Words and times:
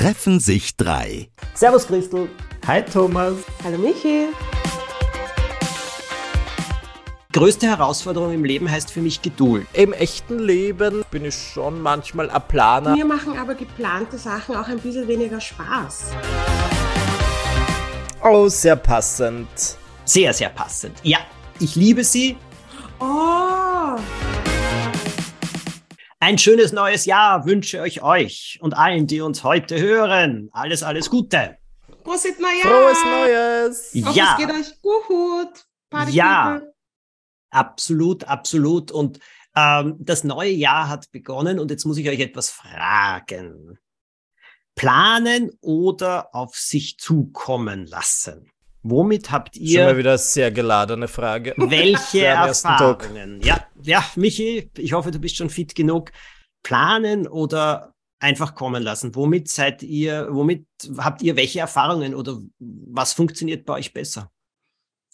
treffen 0.00 0.40
sich 0.40 0.78
drei. 0.78 1.28
Servus 1.52 1.86
Christel. 1.86 2.30
Hi 2.66 2.82
Thomas. 2.82 3.34
Hallo 3.62 3.76
Michi. 3.76 4.28
Größte 7.34 7.66
Herausforderung 7.66 8.32
im 8.32 8.42
Leben 8.42 8.70
heißt 8.70 8.90
für 8.90 9.02
mich 9.02 9.20
Geduld. 9.20 9.66
Im 9.74 9.92
echten 9.92 10.38
Leben 10.38 11.04
bin 11.10 11.26
ich 11.26 11.34
schon 11.34 11.82
manchmal 11.82 12.30
ein 12.30 12.42
Planer. 12.48 12.96
Mir 12.96 13.04
machen 13.04 13.38
aber 13.38 13.54
geplante 13.54 14.16
Sachen 14.16 14.56
auch 14.56 14.68
ein 14.68 14.78
bisschen 14.78 15.06
weniger 15.06 15.38
Spaß. 15.38 16.12
Oh, 18.24 18.48
sehr 18.48 18.76
passend. 18.76 19.48
Sehr, 20.06 20.32
sehr 20.32 20.48
passend. 20.48 20.96
Ja, 21.02 21.18
ich 21.58 21.76
liebe 21.76 22.04
sie. 22.04 22.38
Oh! 23.00 23.98
Ein 26.22 26.36
schönes 26.36 26.72
neues 26.72 27.06
Jahr 27.06 27.46
wünsche 27.46 27.86
ich 27.86 28.02
euch 28.02 28.58
und 28.60 28.74
allen, 28.76 29.06
die 29.06 29.22
uns 29.22 29.42
heute 29.42 29.80
hören. 29.80 30.50
Alles, 30.52 30.82
alles 30.82 31.08
Gute. 31.08 31.56
Prosit 32.04 32.38
Neujahr! 32.38 32.62
Frohes 32.62 33.04
Neues! 33.04 33.94
Ich 33.94 34.04
hoffe, 34.04 34.18
ja. 34.18 34.36
es 34.38 34.46
geht 34.46 34.54
euch 34.54 34.82
gut. 34.82 35.64
Party 35.88 36.12
Ja. 36.12 36.52
people. 36.58 36.74
Absolut, 37.50 38.24
absolut. 38.24 38.92
Und 38.92 39.18
ähm, 39.56 39.96
das 39.98 40.22
neue 40.22 40.50
Jahr 40.50 40.90
hat 40.90 41.10
begonnen 41.10 41.58
und 41.58 41.70
jetzt 41.70 41.86
muss 41.86 41.96
ich 41.96 42.06
euch 42.06 42.20
etwas 42.20 42.50
fragen. 42.50 43.78
Planen 44.74 45.50
oder 45.62 46.34
auf 46.34 46.54
sich 46.54 46.98
zukommen 46.98 47.86
lassen? 47.86 48.50
Womit 48.82 49.30
habt 49.30 49.56
Schon 49.56 49.64
mal 49.64 49.70
ihr 49.70 49.96
wieder 49.98 50.10
eine 50.10 50.18
sehr 50.18 50.50
geladene 50.50 51.08
Frage. 51.08 51.54
welche. 51.56 52.24
Erfahrungen? 52.24 53.40
Ja, 53.42 53.66
ja, 53.82 54.04
Michi, 54.16 54.70
ich 54.76 54.92
hoffe, 54.92 55.10
du 55.10 55.18
bist 55.18 55.36
schon 55.36 55.50
fit 55.50 55.74
genug. 55.74 56.12
Planen 56.62 57.26
oder 57.26 57.94
einfach 58.18 58.54
kommen 58.54 58.82
lassen? 58.82 59.14
Womit 59.14 59.48
seid 59.48 59.82
ihr, 59.82 60.28
womit 60.30 60.66
habt 60.98 61.22
ihr 61.22 61.36
welche 61.36 61.60
Erfahrungen 61.60 62.14
oder 62.14 62.38
was 62.58 63.12
funktioniert 63.12 63.64
bei 63.64 63.74
euch 63.74 63.92
besser? 63.92 64.30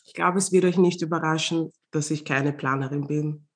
Ich 0.05 0.15
glaube, 0.15 0.39
es 0.39 0.53
wird 0.53 0.65
euch 0.65 0.77
nicht 0.77 1.03
überraschen, 1.03 1.73
dass 1.91 2.11
ich 2.11 2.25
keine 2.25 2.53
Planerin 2.53 3.07
bin. 3.07 3.47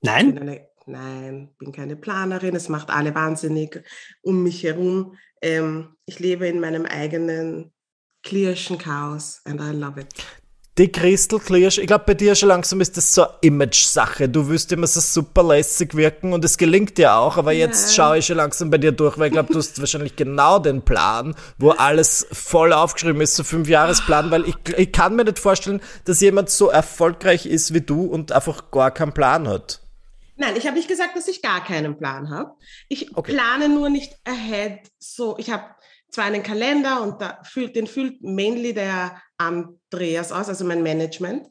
Ich 0.00 0.08
Nein? 0.08 0.34
bin 0.34 0.42
eine, 0.48 0.68
nein, 0.86 1.54
bin 1.58 1.72
keine 1.72 1.96
Planerin. 1.96 2.56
Es 2.56 2.68
macht 2.68 2.90
alle 2.90 3.14
wahnsinnig 3.14 3.82
um 4.22 4.42
mich 4.42 4.62
herum. 4.62 5.14
Ähm, 5.42 5.96
ich 6.06 6.18
lebe 6.18 6.46
in 6.48 6.60
meinem 6.60 6.86
eigenen 6.86 7.72
klirrschen 8.22 8.78
Chaos 8.78 9.40
and 9.44 9.60
I 9.60 9.72
love 9.76 10.00
it. 10.00 10.06
Die 10.78 10.90
Crystal 10.90 11.38
Clear, 11.38 11.68
ich 11.68 11.86
glaube, 11.86 12.04
bei 12.06 12.14
dir 12.14 12.34
schon 12.34 12.48
langsam 12.48 12.80
ist 12.80 12.96
das 12.96 13.12
so 13.12 13.22
eine 13.24 13.32
Image-Sache. 13.42 14.30
Du 14.30 14.48
willst 14.48 14.72
immer 14.72 14.86
so 14.86 15.00
super 15.00 15.42
lässig 15.42 15.94
wirken 15.94 16.32
und 16.32 16.42
es 16.42 16.56
gelingt 16.56 16.96
dir 16.96 17.14
auch, 17.16 17.36
aber 17.36 17.52
jetzt 17.52 17.90
Ja. 17.90 18.04
schaue 18.04 18.18
ich 18.18 18.26
schon 18.26 18.38
langsam 18.38 18.70
bei 18.70 18.78
dir 18.78 18.92
durch, 18.92 19.18
weil 19.18 19.26
ich 19.26 19.32
glaube, 19.32 19.52
du 19.52 19.58
hast 19.58 19.78
wahrscheinlich 19.78 20.16
genau 20.16 20.58
den 20.58 20.82
Plan, 20.82 21.34
wo 21.58 21.70
alles 21.72 22.26
voll 22.32 22.72
aufgeschrieben 22.72 23.20
ist, 23.20 23.36
so 23.36 23.44
fünf 23.44 23.68
Jahresplan, 23.68 24.30
weil 24.30 24.48
ich, 24.48 24.54
ich 24.78 24.90
kann 24.90 25.16
mir 25.16 25.24
nicht 25.24 25.38
vorstellen, 25.38 25.82
dass 26.06 26.20
jemand 26.20 26.48
so 26.48 26.68
erfolgreich 26.70 27.44
ist 27.44 27.74
wie 27.74 27.82
du 27.82 28.04
und 28.06 28.32
einfach 28.32 28.70
gar 28.70 28.90
keinen 28.90 29.12
Plan 29.12 29.48
hat. 29.48 29.82
Nein, 30.36 30.54
ich 30.56 30.66
habe 30.66 30.76
nicht 30.78 30.88
gesagt, 30.88 31.14
dass 31.14 31.28
ich 31.28 31.42
gar 31.42 31.62
keinen 31.62 31.98
Plan 31.98 32.30
habe. 32.30 32.52
Ich 32.88 33.14
Okay. 33.14 33.32
plane 33.34 33.68
nur 33.68 33.90
nicht 33.90 34.14
ahead. 34.24 34.78
So, 34.98 35.36
ich 35.36 35.50
habe 35.50 35.64
zwar 36.12 36.24
einen 36.24 36.42
Kalender 36.42 37.02
und 37.02 37.20
da 37.20 37.40
füllt, 37.44 37.76
den 37.76 37.86
füllt 37.86 38.22
mainly 38.22 38.74
der 38.74 39.20
Andreas 39.38 40.32
aus, 40.32 40.48
also 40.48 40.64
mein 40.64 40.82
Management. 40.82 41.46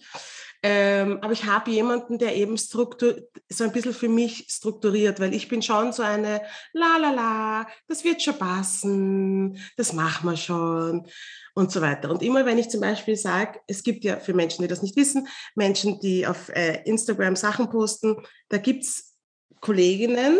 Ähm, 0.61 1.19
aber 1.21 1.31
ich 1.31 1.45
habe 1.45 1.71
jemanden, 1.71 2.17
der 2.17 2.35
eben 2.35 2.57
struktur, 2.57 3.15
so 3.47 3.63
ein 3.63 3.71
bisschen 3.71 3.93
für 3.93 4.09
mich 4.09 4.47
strukturiert, 4.49 5.21
weil 5.21 5.33
ich 5.33 5.47
bin 5.47 5.61
schon 5.61 5.93
so 5.93 6.03
eine 6.03 6.41
la 6.73 6.97
la 6.97 7.11
la, 7.11 7.67
das 7.87 8.03
wird 8.03 8.21
schon 8.21 8.37
passen, 8.37 9.57
das 9.77 9.93
machen 9.93 10.29
wir 10.29 10.35
schon 10.35 11.07
und 11.55 11.71
so 11.71 11.79
weiter. 11.79 12.09
Und 12.09 12.21
immer 12.21 12.45
wenn 12.45 12.57
ich 12.57 12.69
zum 12.69 12.81
Beispiel 12.81 13.15
sage, 13.15 13.61
es 13.67 13.83
gibt 13.83 14.03
ja 14.03 14.17
für 14.17 14.33
Menschen, 14.33 14.61
die 14.61 14.67
das 14.67 14.81
nicht 14.81 14.97
wissen, 14.97 15.29
Menschen, 15.55 16.01
die 16.01 16.27
auf 16.27 16.49
äh, 16.49 16.83
Instagram 16.83 17.37
Sachen 17.37 17.69
posten, 17.69 18.17
da 18.49 18.57
gibt's 18.57 19.15
Kolleginnen, 19.61 20.39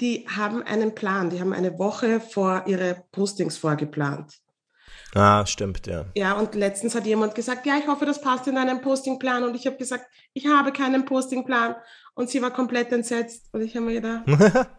die 0.00 0.26
haben 0.28 0.62
einen 0.62 0.94
Plan, 0.94 1.30
die 1.30 1.40
haben 1.40 1.52
eine 1.52 1.78
Woche 1.78 2.20
vor 2.20 2.64
ihre 2.66 3.04
Postings 3.12 3.58
vorgeplant. 3.58 4.40
Ah, 5.14 5.44
stimmt, 5.44 5.86
ja. 5.86 6.06
Ja, 6.14 6.34
und 6.34 6.54
letztens 6.54 6.94
hat 6.94 7.04
jemand 7.04 7.34
gesagt, 7.34 7.66
ja, 7.66 7.76
ich 7.76 7.88
hoffe, 7.88 8.06
das 8.06 8.20
passt 8.20 8.46
in 8.46 8.54
deinen 8.54 8.80
Postingplan. 8.80 9.42
Und 9.42 9.56
ich 9.56 9.66
habe 9.66 9.76
gesagt, 9.76 10.06
ich 10.32 10.46
habe 10.46 10.72
keinen 10.72 11.04
Postingplan. 11.04 11.74
Und 12.14 12.30
sie 12.30 12.40
war 12.40 12.52
komplett 12.52 12.92
entsetzt. 12.92 13.48
Und 13.52 13.62
ich 13.62 13.74
habe 13.74 13.86
mir 13.86 14.00
gedacht, 14.00 14.24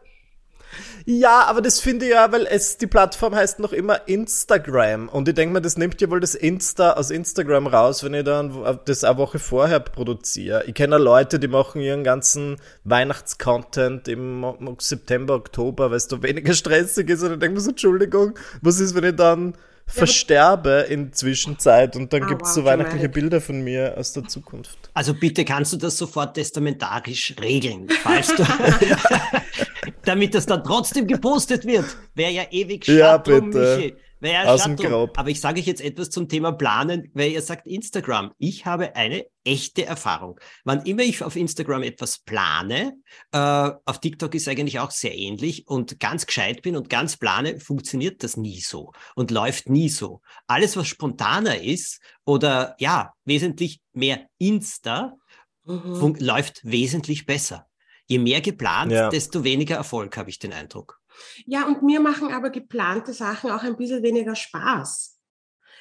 Ja, 1.06 1.46
aber 1.46 1.62
das 1.62 1.80
finde 1.80 2.06
ich 2.06 2.12
ja, 2.12 2.32
weil 2.32 2.46
es, 2.46 2.78
die 2.78 2.88
Plattform 2.88 3.36
heißt 3.36 3.60
noch 3.60 3.74
immer 3.74 4.08
Instagram. 4.08 5.10
Und 5.10 5.28
ich 5.28 5.36
denke 5.36 5.54
mir, 5.54 5.62
das 5.62 5.78
nimmt 5.78 6.00
ja 6.02 6.10
wohl 6.10 6.20
das 6.20 6.36
Insta 6.36 6.94
aus 6.94 7.12
Instagram 7.12 7.68
raus, 7.68 8.04
wenn 8.04 8.14
ich 8.14 8.24
dann 8.24 8.80
das 8.86 9.04
eine 9.04 9.18
Woche 9.18 9.40
vorher 9.40 9.80
produziere. 9.80 10.64
Ich 10.68 10.74
kenne 10.74 10.98
Leute, 10.98 11.40
die 11.40 11.48
machen 11.48 11.82
ihren 11.82 12.04
ganzen 12.04 12.58
Weihnachtscontent 12.84 14.08
im 14.08 14.46
September, 14.80 15.36
Oktober, 15.36 15.90
weil 15.90 15.98
es 15.98 16.08
da 16.08 16.22
weniger 16.22 16.54
stressig 16.54 17.10
ist. 17.10 17.24
Und 17.24 17.34
ich 17.34 17.40
denke 17.40 17.56
mir 17.56 17.62
so, 17.62 17.72
Entschuldigung, 17.72 18.38
was 18.62 18.80
ist, 18.80 18.96
wenn 18.96 19.04
ich 19.04 19.16
dann 19.16 19.56
versterbe 19.88 20.86
in 20.90 21.12
Zwischenzeit 21.12 21.98
und 21.98 22.14
dann 22.14 22.24
Ah, 22.24 22.28
gibt's 22.28 22.50
wow, 22.50 22.56
so 22.56 22.64
weihnachtliche 22.66 23.10
dramatic. 23.10 23.14
Bilder 23.14 23.42
von 23.42 23.62
mir 23.62 23.96
aus 23.98 24.14
der 24.14 24.26
Zukunft. 24.26 24.78
Also 24.94 25.14
bitte 25.14 25.44
kannst 25.44 25.74
du 25.74 25.78
das 25.78 25.98
sofort 25.98 26.36
testamentarisch 26.36 27.36
regeln, 27.42 27.90
falls 28.02 28.28
du, 28.34 28.44
damit 30.12 30.36
das 30.36 30.46
dann 30.46 30.64
trotzdem 30.64 31.08
gepostet 31.08 31.66
wird. 31.66 31.86
Wäre 32.16 32.32
ja 32.32 32.44
ewig 32.52 32.86
Ja, 32.88 32.96
Stadt 32.96 33.28
drum, 33.28 33.50
bitte. 33.52 33.78
Michi. 33.78 33.96
Wäre 34.20 34.46
ja 34.46 34.54
Aus 34.54 34.64
dem. 34.64 34.76
Grab. 34.76 35.18
Aber 35.18 35.30
ich 35.30 35.40
sage 35.40 35.60
euch 35.60 35.66
jetzt 35.66 35.82
etwas 35.82 36.10
zum 36.10 36.28
Thema 36.28 36.52
Planen, 36.52 37.10
weil 37.14 37.32
ihr 37.32 37.42
sagt 37.42 37.66
Instagram. 37.66 38.32
Ich 38.38 38.66
habe 38.66 38.96
eine 38.96 39.26
echte 39.46 39.86
Erfahrung. 39.86 40.40
Wann 40.64 40.86
immer 40.86 41.02
ich 41.02 41.24
auf 41.24 41.36
Instagram 41.36 41.82
etwas 41.82 42.20
plane, 42.20 42.94
äh, 43.32 43.38
auf 43.86 44.00
TikTok 44.00 44.36
ist 44.36 44.48
eigentlich 44.48 44.80
auch 44.80 44.92
sehr 44.92 45.18
ähnlich 45.18 45.68
und 45.68 46.00
ganz 46.00 46.28
gescheit 46.28 46.62
bin 46.62 46.76
und 46.76 46.90
ganz 46.90 47.18
plane, 47.18 47.60
funktioniert 47.60 48.22
das 48.22 48.38
nie 48.38 48.60
so 48.60 48.92
und 49.16 49.32
läuft 49.32 49.70
nie 49.70 49.90
so. 49.90 50.22
Alles, 50.46 50.78
was 50.78 50.88
spontaner 50.88 51.60
ist 51.60 52.00
oder 52.26 52.76
ja, 52.80 53.14
wesentlich 53.26 53.80
mehr 53.94 54.28
Insta, 54.38 55.16
mhm. 55.64 56.16
läuft 56.20 56.60
wesentlich 56.64 57.26
besser. 57.26 57.66
Je 58.12 58.20
mehr 58.20 58.42
geplant, 58.42 58.92
Ja. 58.92 59.10
desto 59.10 59.44
weniger 59.44 59.76
Erfolg, 59.78 60.18
habe 60.18 60.30
ich 60.30 60.38
den 60.40 60.52
Eindruck. 60.54 61.00
ja, 61.46 61.66
und 61.66 61.82
mir 61.84 62.00
machen 62.00 62.34
aber 62.34 62.50
geplante 62.50 63.14
Sachen 63.14 63.52
auch 63.52 63.64
ein 63.64 63.78
bisschen 63.78 64.02
weniger 64.04 64.36
Spaß. 64.36 65.18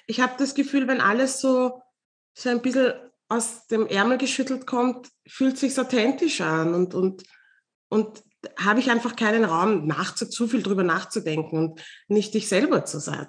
Ich 0.07 0.21
habe 0.21 0.35
das 0.39 0.55
Gefühl, 0.55 0.87
wenn 0.89 1.01
alles 1.01 1.41
so, 1.41 1.83
so 2.35 2.49
ein 2.51 2.63
bisschen 2.63 2.93
aus 3.29 3.67
dem 3.69 3.87
Ärmel 3.87 4.19
geschüttelt 4.19 4.67
kommt, 4.67 5.09
fühlt 5.27 5.57
sich 5.59 5.79
authentisch 5.79 6.41
an 6.41 6.75
und, 6.75 6.95
und, 6.95 7.23
und 7.89 8.23
habe 8.59 8.81
ich 8.81 8.91
einfach 8.91 9.15
keinen 9.17 9.45
Raum, 9.45 9.87
nachzu, 9.87 10.27
zu 10.27 10.47
viel 10.49 10.63
drüber 10.63 10.83
nachzudenken 10.83 11.59
und 11.59 11.81
nicht 12.09 12.35
dich 12.35 12.49
selber 12.49 12.85
zu 12.85 12.99
sein. 13.01 13.29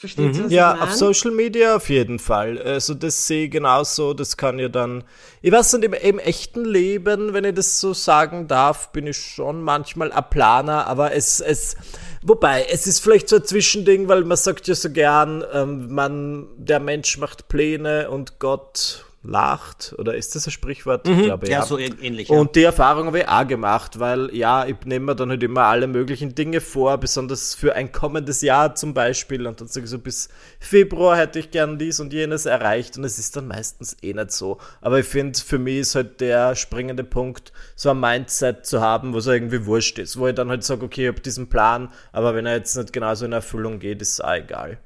Versteht 0.00 0.34
ihr, 0.34 0.44
was 0.44 0.52
Ja, 0.52 0.74
auf? 0.80 0.94
Social 0.94 1.30
Media 1.30 1.76
auf 1.76 1.90
jeden 1.90 2.18
Fall. 2.18 2.58
Also 2.58 2.94
das 2.94 3.26
sehe 3.26 3.44
ich 3.44 3.50
genauso. 3.50 4.14
Das 4.14 4.38
kann 4.38 4.58
ja 4.58 4.70
dann. 4.70 5.04
Ich 5.42 5.52
weiß 5.52 5.74
nicht, 5.74 5.84
im, 5.84 5.92
im 5.92 6.18
echten 6.18 6.64
Leben, 6.64 7.34
wenn 7.34 7.44
ich 7.44 7.54
das 7.54 7.80
so 7.80 7.92
sagen 7.92 8.48
darf, 8.48 8.92
bin 8.92 9.06
ich 9.06 9.18
schon 9.18 9.62
manchmal 9.62 10.10
ein 10.10 10.24
Planer, 10.30 10.86
aber 10.86 11.12
es, 11.12 11.40
es, 11.40 11.76
wobei, 12.22 12.66
es 12.70 12.86
ist 12.86 13.00
vielleicht 13.00 13.28
so 13.28 13.36
ein 13.36 13.44
Zwischending, 13.44 14.08
weil 14.08 14.24
man 14.24 14.38
sagt 14.38 14.68
ja 14.68 14.74
so 14.74 14.88
gern, 14.88 15.44
ähm, 15.52 15.92
man, 15.92 16.48
der 16.56 16.80
Mensch 16.80 17.18
macht 17.18 17.48
Pläne 17.48 18.10
und 18.10 18.38
Gott 18.38 19.04
lacht. 19.22 19.94
Oder 19.98 20.14
ist 20.14 20.34
das 20.34 20.46
ein 20.46 20.50
Sprichwort? 20.50 21.06
Ich 21.06 21.24
glaube, 21.24 21.46
ja, 21.46 21.58
ja. 21.58 21.62
so 21.62 21.78
ähnlich. 21.78 22.28
Ja. 22.28 22.38
Und 22.38 22.56
die 22.56 22.62
Erfahrung 22.62 23.06
habe 23.06 23.20
ich 23.20 23.28
auch 23.28 23.46
gemacht, 23.46 23.98
weil 23.98 24.34
ja, 24.34 24.64
ich 24.64 24.76
nehme 24.84 25.06
mir 25.06 25.14
dann 25.14 25.30
halt 25.30 25.42
immer 25.42 25.64
alle 25.64 25.86
möglichen 25.86 26.34
Dinge 26.34 26.60
vor, 26.60 26.96
besonders 26.98 27.54
für 27.54 27.74
ein 27.74 27.92
kommendes 27.92 28.40
Jahr 28.40 28.74
zum 28.74 28.94
Beispiel. 28.94 29.46
Und 29.46 29.60
dann 29.60 29.68
sage 29.68 29.84
ich 29.84 29.90
so, 29.90 29.98
bis 29.98 30.28
Februar 30.58 31.16
hätte 31.16 31.38
ich 31.38 31.50
gern 31.50 31.78
dies 31.78 32.00
und 32.00 32.12
jenes 32.12 32.46
erreicht. 32.46 32.96
Und 32.96 33.04
es 33.04 33.18
ist 33.18 33.36
dann 33.36 33.46
meistens 33.46 33.96
eh 34.02 34.14
nicht 34.14 34.30
so. 34.30 34.58
Aber 34.80 34.98
ich 34.98 35.06
finde, 35.06 35.38
für 35.38 35.58
mich 35.58 35.78
ist 35.78 35.94
halt 35.94 36.20
der 36.20 36.54
springende 36.54 37.04
Punkt, 37.04 37.52
so 37.76 37.90
ein 37.90 38.00
Mindset 38.00 38.64
zu 38.64 38.80
haben, 38.80 39.12
wo 39.12 39.18
es 39.18 39.26
irgendwie 39.26 39.66
wurscht 39.66 39.98
ist. 39.98 40.18
Wo 40.18 40.28
ich 40.28 40.34
dann 40.34 40.48
halt 40.48 40.64
sage, 40.64 40.84
okay, 40.84 41.02
ich 41.02 41.08
habe 41.08 41.20
diesen 41.20 41.48
Plan, 41.48 41.92
aber 42.12 42.34
wenn 42.34 42.46
er 42.46 42.56
jetzt 42.56 42.76
nicht 42.76 42.92
genauso 42.92 43.26
in 43.26 43.32
Erfüllung 43.32 43.80
geht, 43.80 44.00
ist 44.00 44.12
es 44.14 44.20
auch 44.20 44.32
egal. 44.32 44.78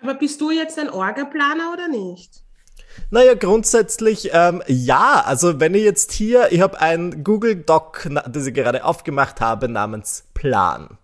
Aber 0.00 0.14
bist 0.14 0.40
du 0.40 0.50
jetzt 0.50 0.78
ein 0.78 0.88
Orga-Planer 0.88 1.72
oder 1.72 1.88
nicht? 1.88 2.47
Naja, 3.10 3.34
grundsätzlich 3.34 4.30
ähm, 4.32 4.62
ja. 4.66 5.22
Also 5.24 5.60
wenn 5.60 5.74
ich 5.74 5.82
jetzt 5.82 6.12
hier, 6.12 6.52
ich 6.52 6.60
habe 6.60 6.80
ein 6.80 7.24
Google 7.24 7.56
Doc, 7.56 8.08
das 8.28 8.46
ich 8.46 8.54
gerade 8.54 8.84
aufgemacht 8.84 9.40
habe, 9.40 9.68
namens 9.68 10.24
Plan. 10.34 10.98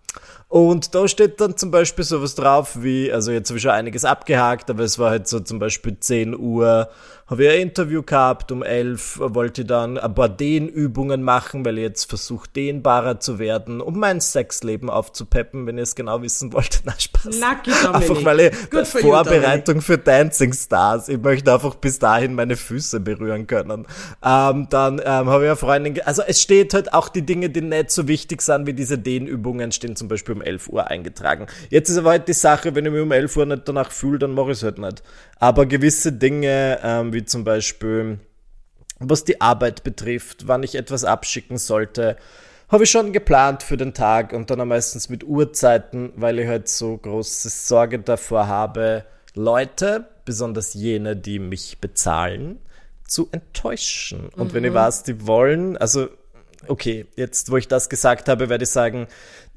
Und 0.47 0.93
da 0.95 1.07
steht 1.07 1.41
dann 1.41 1.57
zum 1.57 1.71
Beispiel 1.71 2.05
sowas 2.05 2.35
drauf 2.35 2.81
wie, 2.81 3.11
also 3.11 3.31
jetzt 3.31 3.49
habe 3.49 3.57
ich 3.57 3.63
schon 3.63 3.71
einiges 3.71 4.05
abgehakt, 4.05 4.69
aber 4.69 4.83
es 4.83 4.99
war 4.99 5.09
halt 5.09 5.27
so 5.27 5.39
zum 5.39 5.59
Beispiel 5.59 5.99
10 5.99 6.37
Uhr 6.37 6.89
habe 7.27 7.45
ich 7.45 7.49
ein 7.49 7.61
Interview 7.61 8.03
gehabt, 8.03 8.51
um 8.51 8.61
11 8.61 9.19
wollte 9.19 9.61
ich 9.61 9.67
dann 9.67 9.97
ein 9.97 10.13
paar 10.13 10.29
Dehnübungen 10.29 11.23
machen, 11.23 11.65
weil 11.65 11.79
ich 11.79 11.83
jetzt 11.83 12.05
versuche, 12.05 12.47
dehnbarer 12.55 13.19
zu 13.19 13.39
werden, 13.39 13.81
um 13.81 13.97
mein 13.97 14.21
Sexleben 14.21 14.91
aufzupeppen, 14.91 15.65
wenn 15.65 15.77
ihr 15.77 15.83
es 15.83 15.95
genau 15.95 16.21
wissen 16.21 16.53
wollt. 16.53 16.81
Na, 16.85 16.93
Spaß. 16.97 17.39
Lucky 17.39 17.71
Einfach 17.87 18.23
weil 18.23 18.39
ich 18.41 18.69
Good 18.69 18.87
Vorbereitung 18.87 19.77
you, 19.77 19.81
für 19.81 19.97
Dancing 19.97 20.53
Stars, 20.53 21.09
ich 21.09 21.19
möchte 21.19 21.51
einfach 21.51 21.73
bis 21.73 21.97
dahin 21.97 22.35
meine 22.35 22.55
Füße 22.55 22.99
berühren 22.99 23.47
können. 23.47 23.87
Ähm, 24.23 24.67
dann 24.69 24.99
ähm, 24.99 25.29
habe 25.29 25.45
ich 25.45 25.49
eine 25.49 25.55
Freundin, 25.55 25.99
also 26.01 26.21
es 26.21 26.39
steht 26.39 26.75
halt 26.75 26.93
auch 26.93 27.09
die 27.09 27.23
Dinge, 27.23 27.49
die 27.49 27.61
nicht 27.61 27.89
so 27.89 28.07
wichtig 28.07 28.43
sind 28.43 28.67
wie 28.67 28.73
diese 28.73 28.99
Dehnübungen, 28.99 29.71
stehen 29.71 29.95
zum 29.95 30.09
Beispiel 30.09 30.35
um 30.35 30.43
11 30.43 30.69
Uhr 30.69 30.87
eingetragen. 30.87 31.47
Jetzt 31.71 31.89
ist 31.89 31.97
aber 31.97 32.11
halt 32.11 32.27
die 32.27 32.33
Sache, 32.33 32.75
wenn 32.75 32.85
ich 32.85 32.91
mich 32.91 33.01
um 33.01 33.11
11 33.11 33.35
Uhr 33.35 33.47
nicht 33.47 33.67
danach 33.67 33.89
fühle, 33.89 34.19
dann 34.19 34.35
mache 34.35 34.51
ich 34.51 34.57
es 34.57 34.63
halt 34.63 34.77
nicht. 34.77 35.01
Aber 35.37 35.65
gewisse 35.65 36.13
Dinge, 36.13 36.79
ähm, 36.83 37.13
wie 37.13 37.25
zum 37.25 37.43
Beispiel, 37.43 38.19
was 38.99 39.23
die 39.23 39.41
Arbeit 39.41 39.83
betrifft, 39.83 40.47
wann 40.47 40.63
ich 40.63 40.75
etwas 40.75 41.03
abschicken 41.03 41.57
sollte, 41.57 42.17
habe 42.69 42.85
ich 42.85 42.91
schon 42.91 43.13
geplant 43.13 43.61
für 43.61 43.77
den 43.77 43.93
Tag 43.93 44.33
und 44.33 44.49
dann 44.49 44.67
meistens 44.67 45.09
mit 45.09 45.23
Uhrzeiten, 45.23 46.13
weil 46.15 46.39
ich 46.39 46.47
halt 46.47 46.67
so 46.67 46.97
große 46.97 47.49
Sorge 47.49 47.99
davor 47.99 48.47
habe, 48.47 49.05
Leute, 49.35 50.05
besonders 50.23 50.73
jene, 50.73 51.15
die 51.15 51.39
mich 51.39 51.79
bezahlen, 51.79 52.59
zu 53.07 53.27
enttäuschen. 53.31 54.29
Und 54.35 54.49
mhm. 54.49 54.53
wenn 54.53 54.63
ich 54.63 54.71
mhm. 54.71 54.75
weiß, 54.75 55.03
die 55.03 55.27
wollen, 55.27 55.77
also 55.77 56.07
okay, 56.67 57.05
jetzt 57.15 57.51
wo 57.51 57.57
ich 57.57 57.67
das 57.67 57.89
gesagt 57.89 58.27
habe, 58.29 58.49
werde 58.49 58.63
ich 58.63 58.69
sagen, 58.69 59.07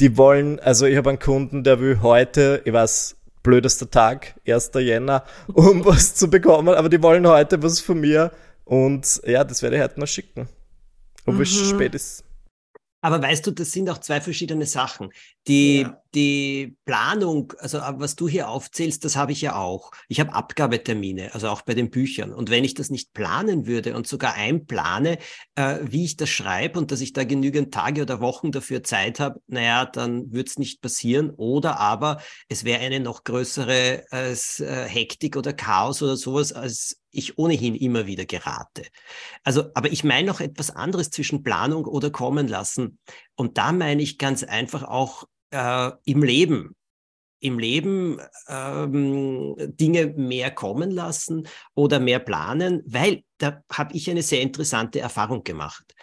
die 0.00 0.16
wollen, 0.16 0.60
also 0.60 0.86
ich 0.86 0.96
habe 0.96 1.08
einen 1.08 1.18
Kunden, 1.18 1.64
der 1.64 1.80
will 1.80 2.00
heute, 2.02 2.60
ich 2.64 2.72
weiß, 2.72 3.16
blödester 3.48 3.90
Tag, 3.90 4.34
1. 4.46 4.72
Jänner, 4.74 5.24
um 5.54 5.82
was 5.86 6.14
zu 6.14 6.28
bekommen, 6.28 6.74
aber 6.74 6.90
die 6.90 7.02
wollen 7.02 7.26
heute 7.26 7.62
was 7.62 7.80
von 7.80 7.98
mir 7.98 8.30
und 8.66 9.22
ja, 9.24 9.42
das 9.42 9.62
werde 9.62 9.76
ich 9.76 9.82
heute 9.82 9.98
noch 9.98 10.06
schicken. 10.06 10.50
Obwohl 11.24 11.44
es 11.44 11.58
mhm. 11.58 11.64
spät 11.64 11.94
ist. 11.94 12.24
Aber 13.00 13.22
weißt 13.22 13.46
du, 13.46 13.52
das 13.52 13.70
sind 13.70 13.88
auch 13.90 13.98
zwei 13.98 14.20
verschiedene 14.20 14.66
Sachen. 14.66 15.10
Die, 15.46 15.82
ja. 15.82 16.02
die 16.14 16.76
Planung, 16.84 17.52
also 17.58 17.78
was 17.78 18.16
du 18.16 18.28
hier 18.28 18.48
aufzählst, 18.48 19.04
das 19.04 19.14
habe 19.14 19.32
ich 19.32 19.40
ja 19.40 19.56
auch. 19.56 19.92
Ich 20.08 20.18
habe 20.18 20.32
Abgabetermine, 20.34 21.32
also 21.32 21.48
auch 21.48 21.62
bei 21.62 21.74
den 21.74 21.90
Büchern. 21.90 22.32
Und 22.32 22.50
wenn 22.50 22.64
ich 22.64 22.74
das 22.74 22.90
nicht 22.90 23.12
planen 23.12 23.66
würde 23.66 23.94
und 23.94 24.08
sogar 24.08 24.34
einplane, 24.34 25.18
äh, 25.54 25.78
wie 25.82 26.04
ich 26.04 26.16
das 26.16 26.28
schreibe 26.28 26.78
und 26.78 26.90
dass 26.90 27.00
ich 27.00 27.12
da 27.12 27.22
genügend 27.22 27.72
Tage 27.72 28.02
oder 28.02 28.20
Wochen 28.20 28.50
dafür 28.50 28.82
Zeit 28.82 29.20
habe, 29.20 29.40
naja, 29.46 29.86
dann 29.86 30.32
wird 30.32 30.48
es 30.48 30.58
nicht 30.58 30.82
passieren. 30.82 31.30
Oder 31.30 31.78
aber 31.78 32.20
es 32.48 32.64
wäre 32.64 32.80
eine 32.80 32.98
noch 32.98 33.22
größere 33.22 34.04
äh, 34.10 34.34
Hektik 34.88 35.36
oder 35.36 35.52
Chaos 35.52 36.02
oder 36.02 36.16
sowas, 36.16 36.52
als 36.52 37.00
ich 37.18 37.38
ohnehin 37.38 37.74
immer 37.74 38.06
wieder 38.06 38.24
gerate. 38.24 38.84
Also, 39.44 39.70
aber 39.74 39.90
ich 39.92 40.04
meine 40.04 40.28
noch 40.28 40.40
etwas 40.40 40.70
anderes 40.70 41.10
zwischen 41.10 41.42
Planung 41.42 41.84
oder 41.84 42.10
kommen 42.10 42.48
lassen. 42.48 42.98
Und 43.34 43.58
da 43.58 43.72
meine 43.72 44.02
ich 44.02 44.18
ganz 44.18 44.44
einfach 44.44 44.82
auch 44.84 45.24
äh, 45.50 45.90
im 46.04 46.22
Leben. 46.22 46.74
Im 47.40 47.58
Leben 47.58 48.18
ähm, 48.48 49.54
Dinge 49.58 50.06
mehr 50.16 50.50
kommen 50.50 50.90
lassen 50.90 51.46
oder 51.74 52.00
mehr 52.00 52.18
planen, 52.18 52.82
weil 52.84 53.22
da 53.38 53.62
habe 53.72 53.94
ich 53.94 54.10
eine 54.10 54.22
sehr 54.22 54.40
interessante 54.40 54.98
Erfahrung 54.98 55.44
gemacht 55.44 55.94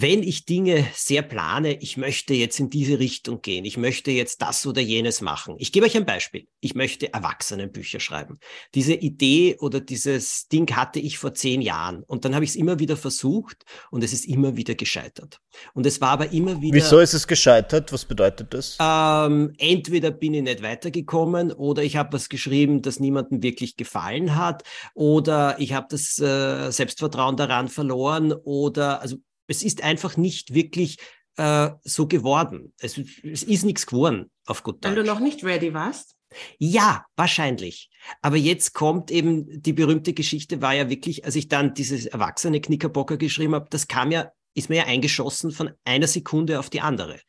wenn 0.00 0.22
ich 0.22 0.44
Dinge 0.44 0.86
sehr 0.94 1.22
plane, 1.22 1.74
ich 1.80 1.96
möchte 1.96 2.32
jetzt 2.32 2.60
in 2.60 2.70
diese 2.70 3.00
Richtung 3.00 3.42
gehen, 3.42 3.64
ich 3.64 3.76
möchte 3.76 4.12
jetzt 4.12 4.40
das 4.42 4.64
oder 4.64 4.80
jenes 4.80 5.20
machen. 5.20 5.56
Ich 5.58 5.72
gebe 5.72 5.86
euch 5.86 5.96
ein 5.96 6.06
Beispiel. 6.06 6.46
Ich 6.60 6.74
möchte 6.76 7.12
Erwachsenenbücher 7.12 7.98
schreiben. 7.98 8.38
Diese 8.74 8.94
Idee 8.94 9.56
oder 9.58 9.80
dieses 9.80 10.46
Ding 10.48 10.70
hatte 10.76 11.00
ich 11.00 11.18
vor 11.18 11.34
zehn 11.34 11.60
Jahren 11.62 12.04
und 12.04 12.24
dann 12.24 12.34
habe 12.34 12.44
ich 12.44 12.50
es 12.50 12.56
immer 12.56 12.78
wieder 12.78 12.96
versucht 12.96 13.64
und 13.90 14.04
es 14.04 14.12
ist 14.12 14.26
immer 14.26 14.56
wieder 14.56 14.76
gescheitert. 14.76 15.40
Und 15.74 15.84
es 15.84 16.00
war 16.00 16.10
aber 16.10 16.32
immer 16.32 16.60
wieder. 16.60 16.76
Wieso 16.76 17.00
ist 17.00 17.14
es 17.14 17.26
gescheitert? 17.26 17.92
Was 17.92 18.04
bedeutet 18.04 18.54
das? 18.54 18.76
Ähm, 18.80 19.52
entweder 19.58 20.12
bin 20.12 20.34
ich 20.34 20.42
nicht 20.42 20.62
weitergekommen 20.62 21.50
oder 21.50 21.82
ich 21.82 21.96
habe 21.96 22.12
was 22.12 22.28
geschrieben, 22.28 22.82
das 22.82 23.00
niemandem 23.00 23.42
wirklich 23.42 23.76
gefallen 23.76 24.36
hat 24.36 24.62
oder 24.94 25.56
ich 25.58 25.72
habe 25.72 25.88
das 25.90 26.20
äh, 26.20 26.70
Selbstvertrauen 26.70 27.36
daran 27.36 27.66
verloren 27.66 28.32
oder 28.32 29.00
also 29.02 29.16
es 29.48 29.62
ist 29.62 29.82
einfach 29.82 30.16
nicht 30.16 30.54
wirklich 30.54 30.98
äh, 31.36 31.70
so 31.82 32.06
geworden. 32.06 32.72
Es, 32.78 32.98
es 32.98 33.42
ist 33.42 33.64
nichts 33.64 33.86
geworden, 33.86 34.30
auf 34.46 34.62
gut 34.62 34.84
Deutsch. 34.84 34.90
Weil 34.90 35.02
du 35.02 35.04
noch 35.04 35.20
nicht 35.20 35.42
ready 35.42 35.74
warst? 35.74 36.14
Ja, 36.58 37.06
wahrscheinlich. 37.16 37.90
Aber 38.22 38.36
jetzt 38.36 38.74
kommt 38.74 39.10
eben 39.10 39.62
die 39.62 39.72
berühmte 39.72 40.12
Geschichte, 40.12 40.60
war 40.60 40.74
ja 40.74 40.90
wirklich, 40.90 41.24
als 41.24 41.36
ich 41.36 41.48
dann 41.48 41.74
dieses 41.74 42.06
erwachsene 42.06 42.60
Knickerbocker 42.60 43.16
geschrieben 43.16 43.54
habe, 43.54 43.66
das 43.70 43.88
kam 43.88 44.10
ja, 44.10 44.30
ist 44.54 44.68
mir 44.68 44.76
ja 44.76 44.84
eingeschossen 44.84 45.50
von 45.50 45.70
einer 45.84 46.06
Sekunde 46.06 46.58
auf 46.58 46.70
die 46.70 46.80
andere. 46.80 47.20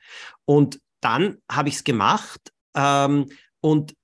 Und 0.45 0.81
dann 1.01 1.38
habe 1.50 1.69
ich 1.69 1.75
es 1.75 1.83
gemacht 1.83 2.51
ähm, 2.75 3.30
und 3.62 3.95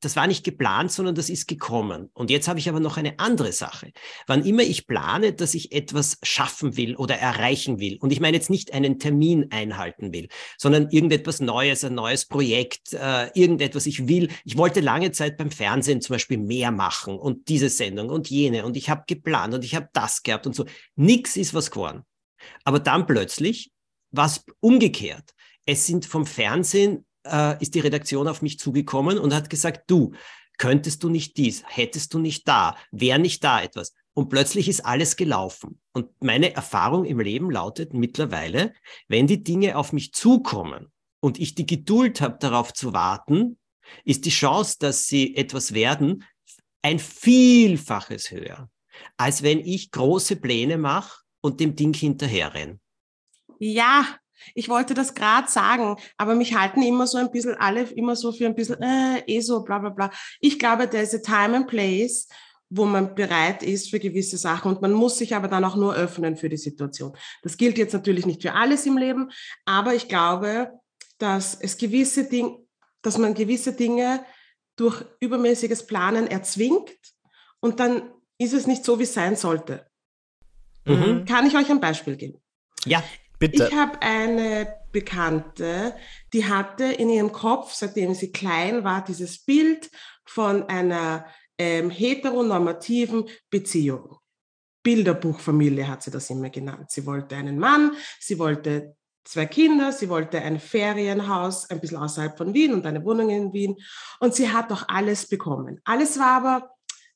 das 0.00 0.16
war 0.16 0.26
nicht 0.26 0.44
geplant, 0.44 0.90
sondern 0.90 1.14
das 1.14 1.30
ist 1.30 1.46
gekommen. 1.46 2.10
Und 2.12 2.30
jetzt 2.30 2.48
habe 2.48 2.58
ich 2.58 2.68
aber 2.68 2.80
noch 2.80 2.96
eine 2.96 3.18
andere 3.18 3.52
Sache. 3.52 3.92
Wann 4.26 4.44
immer 4.44 4.62
ich 4.62 4.86
plane, 4.86 5.32
dass 5.32 5.54
ich 5.54 5.72
etwas 5.72 6.18
schaffen 6.22 6.76
will 6.76 6.96
oder 6.96 7.16
erreichen 7.16 7.78
will, 7.78 7.98
und 8.00 8.12
ich 8.12 8.20
meine 8.20 8.36
jetzt 8.36 8.50
nicht 8.50 8.72
einen 8.72 8.98
Termin 8.98 9.50
einhalten 9.50 10.12
will, 10.12 10.28
sondern 10.56 10.90
irgendetwas 10.90 11.40
Neues, 11.40 11.84
ein 11.84 11.94
neues 11.94 12.26
Projekt, 12.26 12.92
äh, 12.92 13.30
irgendetwas 13.38 13.86
ich 13.86 14.08
will. 14.08 14.28
Ich 14.44 14.56
wollte 14.56 14.80
lange 14.80 15.12
Zeit 15.12 15.36
beim 15.36 15.50
Fernsehen 15.50 16.00
zum 16.00 16.14
Beispiel 16.14 16.38
mehr 16.38 16.70
machen 16.70 17.18
und 17.18 17.48
diese 17.48 17.68
Sendung 17.68 18.10
und 18.10 18.28
jene 18.30 18.64
und 18.64 18.76
ich 18.76 18.90
habe 18.90 19.04
geplant 19.06 19.54
und 19.54 19.64
ich 19.64 19.74
habe 19.74 19.88
das 19.92 20.22
gehabt 20.22 20.46
und 20.46 20.54
so. 20.54 20.66
Nix 20.96 21.36
ist 21.36 21.54
was 21.54 21.70
geworden. 21.70 22.02
Aber 22.64 22.78
dann 22.80 23.06
plötzlich 23.06 23.70
was 24.10 24.44
umgekehrt. 24.60 25.34
Es 25.66 25.86
sind 25.86 26.06
vom 26.06 26.24
Fernsehen 26.24 27.04
äh, 27.30 27.62
ist 27.62 27.74
die 27.74 27.80
Redaktion 27.80 28.28
auf 28.28 28.42
mich 28.42 28.58
zugekommen 28.58 29.18
und 29.18 29.34
hat 29.34 29.50
gesagt, 29.50 29.90
du, 29.90 30.12
könntest 30.58 31.02
du 31.02 31.08
nicht 31.08 31.36
dies, 31.36 31.62
hättest 31.66 32.12
du 32.14 32.18
nicht 32.18 32.46
da, 32.48 32.76
wäre 32.90 33.18
nicht 33.18 33.42
da 33.44 33.62
etwas. 33.62 33.94
Und 34.12 34.28
plötzlich 34.28 34.68
ist 34.68 34.84
alles 34.84 35.16
gelaufen. 35.16 35.80
Und 35.92 36.10
meine 36.20 36.52
Erfahrung 36.54 37.04
im 37.04 37.20
Leben 37.20 37.50
lautet 37.50 37.94
mittlerweile, 37.94 38.74
wenn 39.06 39.28
die 39.28 39.44
Dinge 39.44 39.76
auf 39.76 39.92
mich 39.92 40.12
zukommen 40.12 40.90
und 41.20 41.38
ich 41.38 41.54
die 41.54 41.66
Geduld 41.66 42.20
habe, 42.20 42.38
darauf 42.40 42.72
zu 42.72 42.92
warten, 42.92 43.58
ist 44.04 44.24
die 44.24 44.30
Chance, 44.30 44.76
dass 44.80 45.06
sie 45.06 45.36
etwas 45.36 45.72
werden, 45.72 46.24
ein 46.82 46.98
Vielfaches 46.98 48.30
höher, 48.30 48.68
als 49.16 49.42
wenn 49.42 49.60
ich 49.60 49.90
große 49.90 50.36
Pläne 50.36 50.78
mache 50.78 51.22
und 51.40 51.60
dem 51.60 51.76
Ding 51.76 51.94
hinterherrenne. 51.94 52.80
Ja, 53.58 54.04
ich 54.54 54.68
wollte 54.68 54.94
das 54.94 55.14
gerade 55.14 55.48
sagen, 55.48 55.96
aber 56.16 56.34
mich 56.34 56.56
halten 56.56 56.82
immer 56.82 57.06
so 57.06 57.18
ein 57.18 57.30
bisschen 57.30 57.54
alle 57.54 57.82
immer 57.82 58.16
so 58.16 58.32
für 58.32 58.46
ein 58.46 58.54
bisschen, 58.54 58.82
äh, 58.82 59.22
eh 59.26 59.40
so, 59.40 59.62
bla 59.62 59.78
bla 59.78 59.90
bla. 59.90 60.10
Ich 60.40 60.58
glaube, 60.58 60.88
there 60.88 61.02
is 61.02 61.14
a 61.14 61.18
time 61.18 61.56
and 61.56 61.66
place, 61.66 62.28
wo 62.70 62.84
man 62.84 63.14
bereit 63.14 63.62
ist 63.62 63.90
für 63.90 63.98
gewisse 63.98 64.36
Sachen 64.36 64.70
und 64.72 64.82
man 64.82 64.92
muss 64.92 65.18
sich 65.18 65.34
aber 65.34 65.48
dann 65.48 65.64
auch 65.64 65.76
nur 65.76 65.94
öffnen 65.94 66.36
für 66.36 66.48
die 66.48 66.56
Situation. 66.56 67.16
Das 67.42 67.56
gilt 67.56 67.78
jetzt 67.78 67.94
natürlich 67.94 68.26
nicht 68.26 68.42
für 68.42 68.52
alles 68.52 68.84
im 68.86 68.98
Leben, 68.98 69.30
aber 69.64 69.94
ich 69.94 70.08
glaube, 70.08 70.72
dass 71.18 71.54
es 71.54 71.78
gewisse 71.78 72.24
Dinge, 72.24 72.58
dass 73.02 73.18
man 73.18 73.34
gewisse 73.34 73.72
Dinge 73.72 74.24
durch 74.76 75.04
übermäßiges 75.20 75.86
Planen 75.86 76.26
erzwingt 76.26 76.90
und 77.60 77.80
dann 77.80 78.10
ist 78.38 78.52
es 78.52 78.66
nicht 78.66 78.84
so, 78.84 78.98
wie 78.98 79.04
es 79.04 79.14
sein 79.14 79.34
sollte. 79.34 79.86
Mhm. 80.84 81.24
Kann 81.24 81.46
ich 81.46 81.56
euch 81.56 81.70
ein 81.70 81.80
Beispiel 81.80 82.16
geben? 82.16 82.40
Ja. 82.84 83.02
Bitte. 83.38 83.68
Ich 83.68 83.74
habe 83.74 84.00
eine 84.02 84.74
Bekannte, 84.90 85.94
die 86.32 86.46
hatte 86.46 86.84
in 86.84 87.10
ihrem 87.10 87.32
Kopf, 87.32 87.72
seitdem 87.72 88.14
sie 88.14 88.32
klein 88.32 88.84
war, 88.84 89.04
dieses 89.04 89.44
Bild 89.44 89.90
von 90.24 90.64
einer 90.64 91.26
ähm, 91.58 91.90
heteronormativen 91.90 93.28
Beziehung. 93.50 94.16
Bilderbuchfamilie 94.82 95.86
hat 95.86 96.02
sie 96.02 96.10
das 96.10 96.30
immer 96.30 96.50
genannt. 96.50 96.90
Sie 96.90 97.04
wollte 97.04 97.36
einen 97.36 97.58
Mann, 97.58 97.92
sie 98.20 98.38
wollte 98.38 98.96
zwei 99.24 99.46
Kinder, 99.46 99.92
sie 99.92 100.08
wollte 100.08 100.40
ein 100.40 100.58
Ferienhaus 100.58 101.68
ein 101.68 101.80
bisschen 101.80 101.98
außerhalb 101.98 102.38
von 102.38 102.54
Wien 102.54 102.72
und 102.72 102.86
eine 102.86 103.04
Wohnung 103.04 103.28
in 103.28 103.52
Wien. 103.52 103.76
Und 104.20 104.34
sie 104.34 104.50
hat 104.50 104.70
doch 104.70 104.88
alles 104.88 105.28
bekommen. 105.28 105.80
Alles 105.84 106.18
war 106.18 106.38
aber, 106.38 106.70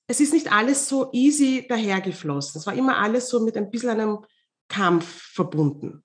es 0.07 0.21
ist 0.21 0.35
nicht 0.35 0.53
alles 0.53 0.89
so 0.89 1.11
easy 1.13 1.65
dahergeflossen. 1.67 2.59
Es 2.59 2.67
war 2.67 2.75
immer 2.75 2.99
alles 2.99 3.29
so 3.29 3.41
mit 3.41 3.57
ein 3.57 3.71
bisschen 3.71 3.91
einem 3.91 4.19
Kampf 4.69 5.31
verbunden. 5.33 6.05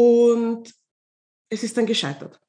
Und 0.00 0.72
es 1.50 1.62
ist 1.62 1.76
dann 1.76 1.84
gescheitert. 1.84 2.40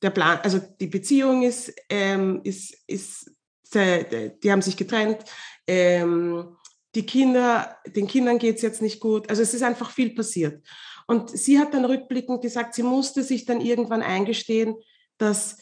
Der 0.00 0.10
Plan, 0.10 0.38
also 0.42 0.60
die 0.80 0.86
Beziehung 0.86 1.42
ist, 1.42 1.74
ähm, 1.88 2.40
ist, 2.44 2.76
ist 2.86 3.30
die 3.74 4.52
haben 4.52 4.62
sich 4.62 4.76
getrennt. 4.76 5.24
Ähm, 5.66 6.56
die 6.94 7.06
Kinder, 7.06 7.78
den 7.86 8.06
Kindern 8.06 8.38
geht 8.38 8.56
es 8.56 8.62
jetzt 8.62 8.82
nicht 8.82 9.00
gut. 9.00 9.28
Also 9.30 9.40
es 9.42 9.54
ist 9.54 9.62
einfach 9.62 9.90
viel 9.90 10.14
passiert. 10.14 10.64
Und 11.06 11.30
sie 11.30 11.58
hat 11.58 11.72
dann 11.72 11.86
rückblickend 11.86 12.42
gesagt, 12.42 12.74
sie 12.74 12.82
musste 12.82 13.22
sich 13.24 13.46
dann 13.46 13.60
irgendwann 13.60 14.02
eingestehen, 14.02 14.76
dass 15.16 15.56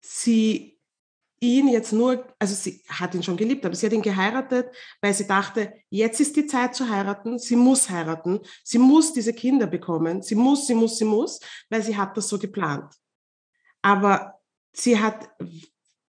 sie 0.00 0.71
ihn 1.42 1.68
jetzt 1.68 1.92
nur, 1.92 2.24
also 2.38 2.54
sie 2.54 2.82
hat 2.88 3.14
ihn 3.14 3.22
schon 3.22 3.36
geliebt, 3.36 3.66
aber 3.66 3.74
sie 3.74 3.86
hat 3.86 3.92
ihn 3.92 4.00
geheiratet, 4.00 4.68
weil 5.00 5.12
sie 5.12 5.26
dachte, 5.26 5.72
jetzt 5.90 6.20
ist 6.20 6.36
die 6.36 6.46
Zeit 6.46 6.74
zu 6.76 6.88
heiraten, 6.88 7.38
sie 7.38 7.56
muss 7.56 7.90
heiraten, 7.90 8.40
sie 8.62 8.78
muss 8.78 9.12
diese 9.12 9.32
Kinder 9.32 9.66
bekommen, 9.66 10.22
sie 10.22 10.36
muss, 10.36 10.68
sie 10.68 10.74
muss, 10.74 10.98
sie 10.98 11.04
muss, 11.04 11.40
weil 11.68 11.82
sie 11.82 11.96
hat 11.96 12.16
das 12.16 12.28
so 12.28 12.38
geplant. 12.38 12.94
Aber 13.82 14.38
sie 14.72 15.00
hat 15.00 15.30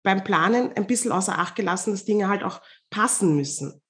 beim 0.03 0.23
Planen 0.23 0.73
ein 0.77 0.87
bisschen 0.87 1.13
außer 1.13 1.39
Acht 1.39 1.57
gelassen, 1.57 1.93
dass 1.93 2.05
Dinge 2.05 2.29
halt 2.29 2.45
auch 2.45 2.61
passen 2.91 3.35
müssen. 3.35 3.81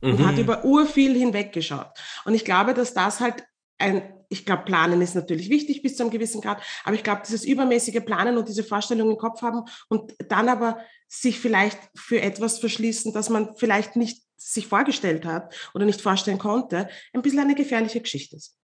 Und 0.00 0.20
mhm. 0.20 0.26
hat 0.26 0.38
über 0.38 0.64
urviel 0.64 1.14
hinweggeschaut. 1.14 1.90
Und 2.24 2.34
ich 2.34 2.44
glaube, 2.44 2.74
dass 2.74 2.94
das 2.94 3.20
halt 3.20 3.42
ein, 3.78 4.13
ich 4.28 4.44
glaube, 4.44 4.64
Planen 4.64 5.00
ist 5.02 5.14
natürlich 5.14 5.48
wichtig 5.50 5.82
bis 5.82 5.96
zu 5.96 6.02
einem 6.02 6.10
gewissen 6.10 6.40
Grad, 6.40 6.62
aber 6.84 6.94
ich 6.94 7.02
glaube, 7.02 7.22
dieses 7.24 7.44
übermäßige 7.44 8.04
Planen 8.04 8.36
und 8.36 8.48
diese 8.48 8.64
Vorstellung 8.64 9.10
im 9.10 9.18
Kopf 9.18 9.42
haben 9.42 9.62
und 9.88 10.14
dann 10.28 10.48
aber 10.48 10.78
sich 11.08 11.38
vielleicht 11.38 11.78
für 11.94 12.20
etwas 12.20 12.58
verschließen, 12.58 13.12
das 13.12 13.30
man 13.30 13.54
vielleicht 13.56 13.96
nicht 13.96 14.22
sich 14.36 14.66
vorgestellt 14.66 15.24
hat 15.24 15.54
oder 15.74 15.86
nicht 15.86 16.00
vorstellen 16.00 16.38
konnte, 16.38 16.88
ein 17.12 17.22
bisschen 17.22 17.40
eine 17.40 17.54
gefährliche 17.54 18.00
Geschichte 18.00 18.36
ist. 18.36 18.56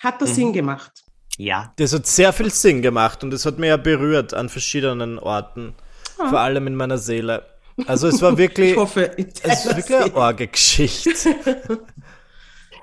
Hat 0.00 0.20
das 0.20 0.30
mhm. 0.30 0.34
Sinn 0.34 0.52
gemacht? 0.52 1.04
Ja. 1.38 1.72
Das 1.76 1.92
hat 1.92 2.06
sehr 2.06 2.32
viel 2.32 2.50
Sinn 2.50 2.82
gemacht 2.82 3.22
und 3.22 3.32
es 3.32 3.46
hat 3.46 3.58
mir 3.58 3.68
ja 3.68 3.76
berührt 3.76 4.34
an 4.34 4.48
verschiedenen 4.48 5.18
Orten, 5.18 5.74
ah. 6.18 6.28
vor 6.28 6.40
allem 6.40 6.66
in 6.66 6.74
meiner 6.74 6.98
Seele. 6.98 7.46
Also 7.86 8.08
es 8.08 8.22
war 8.22 8.36
wirklich, 8.38 8.72
ich 8.72 8.76
hoffe, 8.76 9.16
es 9.16 9.40
ist 9.40 9.76
wirklich 9.76 10.00
eine 10.00 10.14
Orge-Geschichte. 10.14 11.36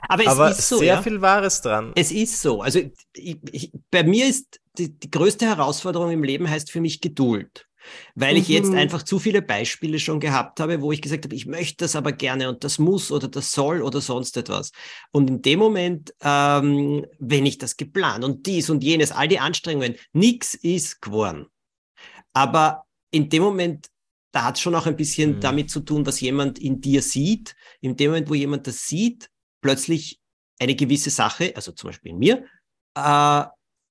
Aber 0.10 0.24
es 0.24 0.30
Aber 0.30 0.52
ist 0.52 0.68
so. 0.68 0.78
Sehr 0.78 0.96
ja? 0.96 1.02
viel 1.02 1.22
Wahres 1.22 1.62
dran. 1.62 1.92
Es 1.96 2.12
ist 2.12 2.42
so. 2.42 2.62
Also 2.62 2.80
ich, 3.16 3.38
ich, 3.52 3.72
bei 3.92 4.04
mir 4.04 4.28
ist 4.28 4.60
die, 4.78 4.98
die 4.98 5.12
größte 5.12 5.46
Herausforderung 5.46 6.12
im 6.12 6.24
Leben 6.24 6.50
heißt 6.50 6.72
für 6.72 6.82
mich 6.82 7.02
Geduld. 7.02 7.68
Weil 8.16 8.38
ich 8.38 8.48
jetzt 8.48 8.72
mhm. 8.72 8.78
einfach 8.78 9.04
zu 9.04 9.20
viele 9.20 9.42
Beispiele 9.42 10.00
schon 10.00 10.20
gehabt 10.20 10.60
habe, 10.60 10.82
wo 10.82 10.92
ich 10.92 11.02
gesagt 11.02 11.26
habe, 11.26 11.36
ich 11.36 11.46
möchte 11.46 11.84
das 11.84 11.96
aber 11.96 12.12
gerne 12.12 12.50
und 12.50 12.64
das 12.64 12.80
muss 12.80 13.12
oder 13.12 13.28
das 13.28 13.52
soll 13.52 13.82
oder 13.82 14.02
sonst 14.02 14.38
etwas. 14.38 14.72
Und 15.12 15.30
in 15.30 15.42
dem 15.42 15.60
Moment, 15.60 16.14
ähm, 16.22 17.06
wenn 17.20 17.46
ich 17.46 17.58
das 17.58 17.76
geplant 17.76 18.24
und 18.24 18.46
dies 18.46 18.70
und 18.70 18.84
jenes, 18.84 19.12
all 19.12 19.28
die 19.28 19.40
Anstrengungen, 19.40 19.96
nichts 20.14 20.54
ist 20.54 21.02
geworden. 21.02 21.48
Aber 22.34 22.86
in 23.12 23.30
dem 23.30 23.44
Moment, 23.44 23.88
da 24.32 24.46
hat 24.46 24.56
es 24.56 24.62
schon 24.62 24.76
auch 24.76 24.88
ein 24.88 24.96
bisschen 24.96 25.36
mhm. 25.36 25.40
damit 25.42 25.70
zu 25.70 25.82
tun, 25.82 26.06
was 26.06 26.22
jemand 26.22 26.60
in 26.60 26.82
dir 26.82 27.02
sieht. 27.02 27.56
In 27.82 27.96
dem 27.96 28.12
Moment, 28.12 28.30
wo 28.30 28.34
jemand 28.34 28.66
das 28.66 28.88
sieht, 28.88 29.30
plötzlich 29.64 30.20
eine 30.60 30.76
gewisse 30.76 31.10
Sache, 31.10 31.54
also 31.56 31.72
zum 31.72 31.90
Beispiel 31.90 32.12
in 32.12 32.20
mir, 32.20 32.46
äh, 32.96 33.46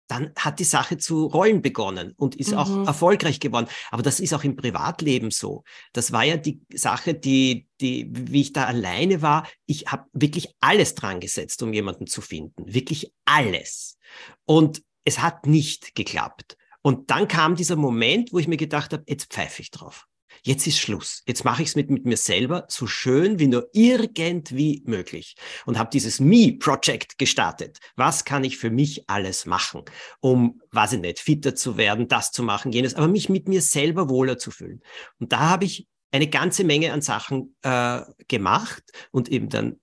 dann 0.08 0.32
hat 0.36 0.58
die 0.58 0.64
Sache 0.64 0.98
zu 0.98 1.26
rollen 1.26 1.62
begonnen 1.62 2.12
und 2.16 2.34
ist 2.34 2.50
mhm. 2.50 2.58
auch 2.58 2.86
erfolgreich 2.86 3.40
geworden. 3.40 3.66
Aber 3.90 4.02
das 4.02 4.20
ist 4.20 4.34
auch 4.34 4.44
im 4.44 4.56
Privatleben 4.56 5.30
so. 5.30 5.64
Das 5.94 6.12
war 6.12 6.22
ja 6.22 6.36
die 6.36 6.60
Sache, 6.74 7.14
die, 7.14 7.66
die, 7.80 8.08
wie 8.12 8.42
ich 8.42 8.52
da 8.52 8.66
alleine 8.66 9.22
war. 9.22 9.48
Ich 9.64 9.86
habe 9.86 10.04
wirklich 10.12 10.54
alles 10.60 10.94
dran 10.94 11.18
gesetzt, 11.18 11.62
um 11.62 11.72
jemanden 11.72 12.06
zu 12.06 12.20
finden. 12.20 12.72
Wirklich 12.72 13.14
alles. 13.24 13.96
Und 14.44 14.82
es 15.04 15.20
hat 15.20 15.46
nicht 15.46 15.94
geklappt. 15.94 16.58
Und 16.82 17.10
dann 17.10 17.26
kam 17.26 17.56
dieser 17.56 17.76
Moment, 17.76 18.32
wo 18.32 18.38
ich 18.38 18.48
mir 18.48 18.58
gedacht 18.58 18.92
habe, 18.92 19.04
jetzt 19.06 19.32
pfeife 19.32 19.62
ich 19.62 19.70
drauf 19.70 20.06
jetzt 20.42 20.66
ist 20.66 20.78
Schluss. 20.78 21.22
Jetzt 21.26 21.44
mache 21.44 21.62
ich 21.62 21.70
es 21.70 21.76
mit, 21.76 21.90
mit 21.90 22.04
mir 22.04 22.16
selber 22.16 22.66
so 22.68 22.86
schön 22.86 23.38
wie 23.38 23.46
nur 23.46 23.68
irgendwie 23.72 24.82
möglich 24.84 25.36
und 25.66 25.78
habe 25.78 25.90
dieses 25.90 26.20
Me-Project 26.20 27.18
gestartet. 27.18 27.78
Was 27.96 28.24
kann 28.24 28.44
ich 28.44 28.58
für 28.58 28.70
mich 28.70 29.08
alles 29.08 29.46
machen, 29.46 29.82
um, 30.20 30.60
weiß 30.70 30.94
ich 30.94 31.00
nicht, 31.00 31.20
fitter 31.20 31.54
zu 31.54 31.76
werden, 31.76 32.08
das 32.08 32.32
zu 32.32 32.42
machen, 32.42 32.72
jenes, 32.72 32.94
aber 32.94 33.08
mich 33.08 33.28
mit 33.28 33.48
mir 33.48 33.62
selber 33.62 34.08
wohler 34.08 34.38
zu 34.38 34.50
fühlen. 34.50 34.82
Und 35.18 35.32
da 35.32 35.50
habe 35.50 35.64
ich 35.64 35.86
eine 36.10 36.28
ganze 36.28 36.64
Menge 36.64 36.92
an 36.92 37.00
Sachen 37.00 37.56
äh, 37.62 38.02
gemacht 38.28 38.82
und 39.10 39.30
eben 39.30 39.48
dann 39.48 39.80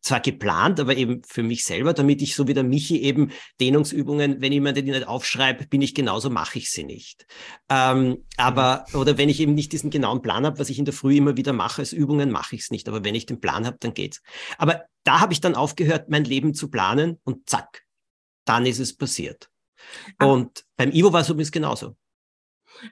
zwar 0.00 0.20
geplant, 0.20 0.80
aber 0.80 0.96
eben 0.96 1.22
für 1.24 1.42
mich 1.42 1.64
selber, 1.64 1.92
damit 1.92 2.22
ich 2.22 2.34
so 2.34 2.46
wie 2.48 2.54
der 2.54 2.64
Michi 2.64 3.02
eben 3.02 3.32
Dehnungsübungen, 3.60 4.40
wenn 4.40 4.52
jemand 4.52 4.76
die 4.76 4.82
nicht 4.82 5.06
aufschreibt, 5.06 5.70
bin 5.70 5.82
ich 5.82 5.94
genauso, 5.94 6.30
mache 6.30 6.58
ich 6.58 6.70
sie 6.70 6.84
nicht. 6.84 7.26
Ähm, 7.68 8.24
aber, 8.36 8.86
oder 8.94 9.18
wenn 9.18 9.28
ich 9.28 9.40
eben 9.40 9.54
nicht 9.54 9.72
diesen 9.72 9.90
genauen 9.90 10.22
Plan 10.22 10.46
habe, 10.46 10.58
was 10.58 10.70
ich 10.70 10.78
in 10.78 10.84
der 10.84 10.94
Früh 10.94 11.16
immer 11.16 11.36
wieder 11.36 11.52
mache 11.52 11.82
als 11.82 11.92
Übungen, 11.92 12.30
mache 12.30 12.56
ich 12.56 12.62
es 12.62 12.70
nicht. 12.70 12.88
Aber 12.88 13.04
wenn 13.04 13.14
ich 13.14 13.26
den 13.26 13.40
Plan 13.40 13.66
habe, 13.66 13.76
dann 13.80 13.94
geht's. 13.94 14.22
Aber 14.58 14.84
da 15.04 15.20
habe 15.20 15.32
ich 15.32 15.40
dann 15.40 15.54
aufgehört, 15.54 16.08
mein 16.08 16.24
Leben 16.24 16.54
zu 16.54 16.70
planen 16.70 17.20
und 17.24 17.48
zack, 17.48 17.84
dann 18.44 18.66
ist 18.66 18.78
es 18.78 18.96
passiert. 18.96 19.50
Ah. 20.18 20.26
Und 20.26 20.64
beim 20.76 20.90
Ivo 20.90 21.12
war 21.12 21.20
es 21.20 21.28
übrigens 21.28 21.52
genauso. 21.52 21.96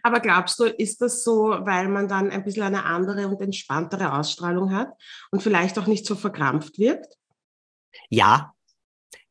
Aber 0.02 0.20
glaubst 0.20 0.58
du, 0.58 0.64
ist 0.64 1.00
das 1.00 1.24
so, 1.24 1.50
weil 1.60 1.88
man 1.88 2.08
dann 2.08 2.30
ein 2.30 2.44
bisschen 2.44 2.62
eine 2.62 2.84
andere 2.84 3.28
und 3.28 3.40
entspanntere 3.40 4.12
Ausstrahlung 4.14 4.74
hat 4.74 4.90
und 5.30 5.42
vielleicht 5.42 5.78
auch 5.78 5.86
nicht 5.86 6.06
so 6.06 6.14
verkrampft 6.14 6.78
wirkt? 6.78 7.16
Ja. 8.08 8.52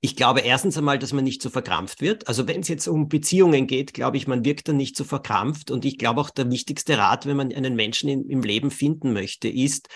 Ich 0.03 0.15
glaube 0.15 0.39
erstens 0.39 0.77
einmal, 0.77 0.97
dass 0.97 1.13
man 1.13 1.23
nicht 1.23 1.43
so 1.43 1.51
verkrampft 1.51 2.01
wird. 2.01 2.27
Also 2.27 2.47
wenn 2.47 2.61
es 2.61 2.67
jetzt 2.67 2.87
um 2.87 3.07
Beziehungen 3.07 3.67
geht, 3.67 3.93
glaube 3.93 4.17
ich, 4.17 4.27
man 4.27 4.43
wirkt 4.43 4.67
dann 4.67 4.77
nicht 4.77 4.97
so 4.97 5.03
verkrampft. 5.03 5.69
Und 5.69 5.85
ich 5.85 5.99
glaube 5.99 6.21
auch 6.21 6.31
der 6.31 6.49
wichtigste 6.49 6.97
Rat, 6.97 7.27
wenn 7.27 7.37
man 7.37 7.53
einen 7.53 7.75
Menschen 7.75 8.09
in, 8.09 8.27
im 8.27 8.41
Leben 8.41 8.71
finden 8.71 9.13
möchte, 9.13 9.47
ist, 9.47 9.89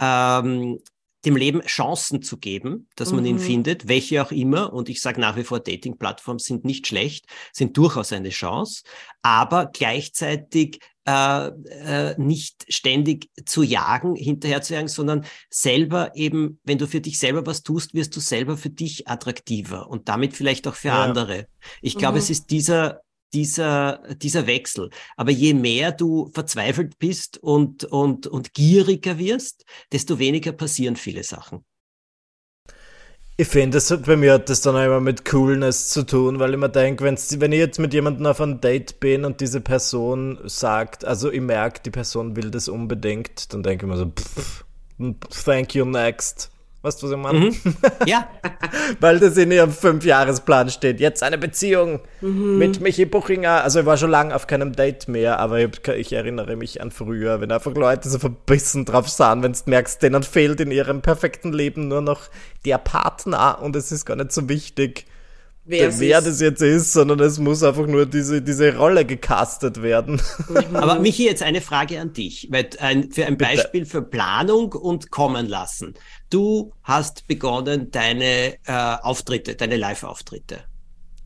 ähm, 0.00 0.80
dem 1.24 1.36
Leben 1.36 1.60
Chancen 1.62 2.22
zu 2.22 2.36
geben, 2.38 2.88
dass 2.96 3.10
mhm. 3.10 3.16
man 3.16 3.26
ihn 3.26 3.36
mhm. 3.36 3.40
findet, 3.40 3.88
welche 3.88 4.22
auch 4.22 4.32
immer. 4.32 4.72
Und 4.72 4.88
ich 4.88 5.00
sage 5.00 5.20
nach 5.20 5.36
wie 5.36 5.44
vor, 5.44 5.60
Dating-Plattformen 5.60 6.38
sind 6.38 6.64
nicht 6.64 6.86
schlecht, 6.86 7.26
sind 7.52 7.76
durchaus 7.76 8.12
eine 8.12 8.30
Chance, 8.30 8.82
aber 9.22 9.66
gleichzeitig 9.66 10.80
äh, 11.04 11.46
äh, 11.48 12.14
nicht 12.16 12.64
ständig 12.68 13.28
zu 13.44 13.62
jagen, 13.62 14.14
hinterher 14.14 14.62
zu 14.62 14.74
jagen, 14.74 14.88
sondern 14.88 15.24
selber 15.50 16.12
eben, 16.14 16.60
wenn 16.64 16.78
du 16.78 16.86
für 16.86 17.00
dich 17.00 17.18
selber 17.18 17.44
was 17.44 17.62
tust, 17.62 17.94
wirst 17.94 18.14
du 18.14 18.20
selber 18.20 18.56
für 18.56 18.70
dich 18.70 19.08
attraktiver 19.08 19.88
und 19.88 20.08
damit 20.08 20.34
vielleicht 20.34 20.68
auch 20.68 20.76
für 20.76 20.88
ja. 20.88 21.02
andere. 21.02 21.48
Ich 21.80 21.96
glaube, 21.96 22.14
mhm. 22.14 22.18
es 22.18 22.30
ist 22.30 22.50
dieser 22.50 23.00
dieser, 23.34 24.02
dieser 24.16 24.46
Wechsel. 24.46 24.90
Aber 25.16 25.30
je 25.30 25.54
mehr 25.54 25.92
du 25.92 26.30
verzweifelt 26.32 26.98
bist 26.98 27.38
und, 27.38 27.84
und, 27.84 28.26
und 28.26 28.54
gieriger 28.54 29.18
wirst, 29.18 29.64
desto 29.92 30.18
weniger 30.18 30.52
passieren 30.52 30.96
viele 30.96 31.24
Sachen. 31.24 31.64
Ich 33.38 33.48
finde, 33.48 33.78
das 33.78 34.02
bei 34.02 34.16
mir 34.16 34.34
hat 34.34 34.50
das 34.50 34.60
dann 34.60 34.76
immer 34.76 35.00
mit 35.00 35.24
Coolness 35.24 35.88
zu 35.88 36.04
tun, 36.04 36.38
weil 36.38 36.52
ich 36.52 36.60
mir 36.60 36.68
denke, 36.68 37.02
wenn 37.02 37.52
ich 37.52 37.58
jetzt 37.58 37.78
mit 37.80 37.94
jemandem 37.94 38.26
auf 38.26 38.40
ein 38.40 38.60
Date 38.60 39.00
bin 39.00 39.24
und 39.24 39.40
diese 39.40 39.60
Person 39.60 40.38
sagt, 40.44 41.04
also 41.04 41.30
ich 41.30 41.40
merke, 41.40 41.80
die 41.82 41.90
Person 41.90 42.36
will 42.36 42.50
das 42.50 42.68
unbedingt, 42.68 43.52
dann 43.52 43.62
denke 43.62 43.86
ich 43.86 43.90
mir 43.90 43.96
so, 43.96 44.06
pff, 44.06 44.64
thank 45.44 45.74
you 45.74 45.84
next. 45.84 46.51
Weißt 46.82 47.00
du, 47.00 47.06
was 47.06 47.12
ich 47.12 47.18
meine? 47.18 47.38
Mhm. 47.38 47.56
Ja. 48.06 48.28
Weil 49.00 49.20
das 49.20 49.36
in 49.36 49.52
ihrem 49.52 49.70
Fünfjahresplan 49.70 50.70
steht. 50.70 50.98
Jetzt 50.98 51.22
eine 51.22 51.38
Beziehung 51.38 52.00
mhm. 52.20 52.58
mit 52.58 52.80
Michi 52.80 53.04
Buchinger. 53.04 53.62
Also 53.62 53.80
ich 53.80 53.86
war 53.86 53.96
schon 53.96 54.10
lange 54.10 54.34
auf 54.34 54.48
keinem 54.48 54.72
Date 54.72 55.06
mehr, 55.06 55.38
aber 55.38 55.60
ich, 55.60 55.88
ich, 55.88 56.12
erinnere 56.12 56.56
mich 56.56 56.80
an 56.82 56.90
früher, 56.90 57.40
wenn 57.40 57.52
einfach 57.52 57.74
Leute 57.74 58.08
so 58.08 58.18
verbissen 58.18 58.84
drauf 58.84 59.08
sahen, 59.08 59.42
wenn 59.42 59.52
du 59.52 59.58
merkst, 59.66 60.02
denen 60.02 60.24
fehlt 60.24 60.60
in 60.60 60.72
ihrem 60.72 61.02
perfekten 61.02 61.52
Leben 61.52 61.86
nur 61.86 62.00
noch 62.00 62.22
der 62.64 62.78
Partner 62.78 63.60
und 63.62 63.76
es 63.76 63.92
ist 63.92 64.04
gar 64.04 64.16
nicht 64.16 64.32
so 64.32 64.48
wichtig, 64.48 65.06
wer, 65.64 66.00
wer 66.00 66.20
das 66.20 66.40
jetzt 66.40 66.62
ist, 66.62 66.92
sondern 66.92 67.20
es 67.20 67.38
muss 67.38 67.62
einfach 67.62 67.86
nur 67.86 68.06
diese, 68.06 68.42
diese 68.42 68.76
Rolle 68.76 69.04
gecastet 69.04 69.82
werden. 69.82 70.20
Mhm. 70.48 70.76
Aber 70.76 70.98
Michi, 70.98 71.24
jetzt 71.24 71.42
eine 71.42 71.60
Frage 71.60 72.00
an 72.00 72.12
dich, 72.12 72.48
weil 72.50 72.70
ein, 72.80 73.10
für 73.10 73.26
ein 73.26 73.36
Bitte. 73.36 73.56
Beispiel 73.56 73.86
für 73.86 74.02
Planung 74.02 74.72
und 74.72 75.10
kommen 75.10 75.46
lassen. 75.46 75.94
Du 76.32 76.72
hast 76.82 77.28
begonnen 77.28 77.90
deine 77.90 78.54
äh, 78.64 78.96
Auftritte, 79.02 79.54
deine 79.54 79.76
Live-Auftritte. 79.76 80.60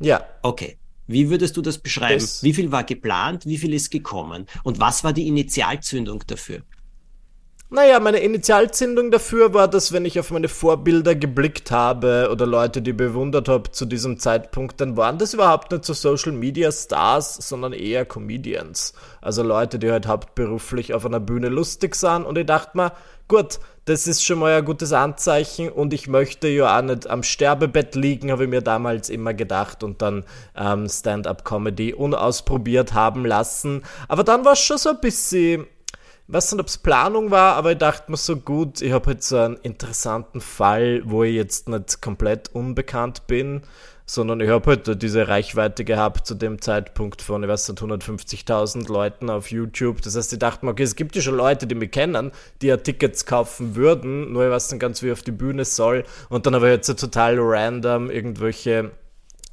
Ja. 0.00 0.26
Okay. 0.42 0.78
Wie 1.06 1.30
würdest 1.30 1.56
du 1.56 1.62
das 1.62 1.78
beschreiben? 1.78 2.18
Das 2.18 2.42
wie 2.42 2.52
viel 2.52 2.72
war 2.72 2.82
geplant? 2.82 3.46
Wie 3.46 3.56
viel 3.56 3.72
ist 3.72 3.92
gekommen? 3.92 4.46
Und 4.64 4.80
was 4.80 5.04
war 5.04 5.12
die 5.12 5.28
Initialzündung 5.28 6.24
dafür? 6.26 6.62
Naja, 7.70 8.00
meine 8.00 8.18
Initialzündung 8.18 9.12
dafür 9.12 9.54
war, 9.54 9.68
dass 9.68 9.92
wenn 9.92 10.04
ich 10.04 10.18
auf 10.18 10.32
meine 10.32 10.48
Vorbilder 10.48 11.14
geblickt 11.14 11.70
habe 11.70 12.28
oder 12.32 12.44
Leute, 12.46 12.82
die 12.82 12.92
bewundert 12.92 13.48
habe 13.48 13.70
zu 13.70 13.86
diesem 13.86 14.18
Zeitpunkt, 14.18 14.80
dann 14.80 14.96
waren 14.96 15.18
das 15.18 15.34
überhaupt 15.34 15.70
nicht 15.70 15.84
so 15.84 15.92
Social 15.92 16.32
Media 16.32 16.72
Stars, 16.72 17.36
sondern 17.48 17.72
eher 17.72 18.04
Comedians. 18.04 18.92
Also 19.20 19.44
Leute, 19.44 19.78
die 19.78 19.90
halt 19.90 20.08
hauptberuflich 20.08 20.94
auf 20.94 21.06
einer 21.06 21.20
Bühne 21.20 21.48
lustig 21.48 21.94
sahen 21.94 22.24
und 22.24 22.38
ich 22.38 22.46
dachte 22.46 22.76
mir, 22.76 22.92
gut, 23.28 23.58
das 23.86 24.06
ist 24.06 24.24
schon 24.24 24.40
mal 24.40 24.58
ein 24.58 24.64
gutes 24.64 24.92
Anzeichen 24.92 25.68
und 25.68 25.94
ich 25.94 26.08
möchte 26.08 26.48
ja 26.48 26.78
auch 26.78 26.82
nicht 26.82 27.08
am 27.08 27.22
Sterbebett 27.22 27.94
liegen, 27.94 28.32
habe 28.32 28.44
ich 28.44 28.50
mir 28.50 28.60
damals 28.60 29.08
immer 29.08 29.32
gedacht 29.32 29.82
und 29.84 30.02
dann 30.02 30.24
ähm, 30.56 30.88
Stand-up-Comedy 30.88 31.94
unausprobiert 31.94 32.94
haben 32.94 33.24
lassen. 33.24 33.82
Aber 34.08 34.24
dann 34.24 34.44
war 34.44 34.52
es 34.52 34.58
schon 34.58 34.78
so 34.78 34.90
ein 34.90 35.00
bisschen 35.00 35.66
weiß 36.28 36.52
nicht, 36.52 36.60
ob 36.60 36.66
es 36.66 36.78
Planung 36.78 37.30
war, 37.30 37.54
aber 37.54 37.72
ich 37.72 37.78
dachte 37.78 38.10
mir 38.10 38.16
so 38.16 38.36
gut, 38.36 38.82
ich 38.82 38.92
habe 38.92 39.12
jetzt 39.12 39.28
so 39.28 39.38
einen 39.38 39.56
interessanten 39.56 40.40
Fall, 40.40 41.02
wo 41.04 41.22
ich 41.22 41.34
jetzt 41.34 41.68
nicht 41.68 42.02
komplett 42.02 42.52
unbekannt 42.52 43.26
bin. 43.26 43.62
Sondern 44.06 44.40
ich 44.40 44.48
habe 44.48 44.70
halt 44.70 45.02
diese 45.02 45.26
Reichweite 45.26 45.84
gehabt 45.84 46.26
zu 46.26 46.34
dem 46.34 46.60
Zeitpunkt 46.62 47.20
von, 47.22 47.42
ich 47.42 47.48
weiß 47.48 47.68
nicht, 47.68 47.82
150.000 47.82 48.90
Leuten 48.90 49.28
auf 49.28 49.50
YouTube. 49.50 50.00
Das 50.00 50.16
heißt, 50.16 50.32
ich 50.32 50.38
dachte 50.38 50.64
mir, 50.64 50.70
okay, 50.70 50.84
es 50.84 50.94
gibt 50.94 51.16
ja 51.16 51.22
schon 51.22 51.36
Leute, 51.36 51.66
die 51.66 51.74
mich 51.74 51.90
kennen, 51.90 52.30
die 52.62 52.68
ja 52.68 52.76
Tickets 52.76 53.26
kaufen 53.26 53.74
würden, 53.74 54.32
nur 54.32 54.44
ich 54.44 54.50
weiß 54.50 54.68
dann 54.68 54.78
ganz, 54.78 55.02
wie 55.02 55.06
ich 55.06 55.12
auf 55.12 55.22
die 55.22 55.32
Bühne 55.32 55.64
soll. 55.64 56.04
Und 56.28 56.46
dann 56.46 56.54
habe 56.54 56.68
ich 56.68 56.74
jetzt 56.74 56.86
so 56.86 56.94
total 56.94 57.36
random 57.38 58.08
irgendwelche 58.10 58.92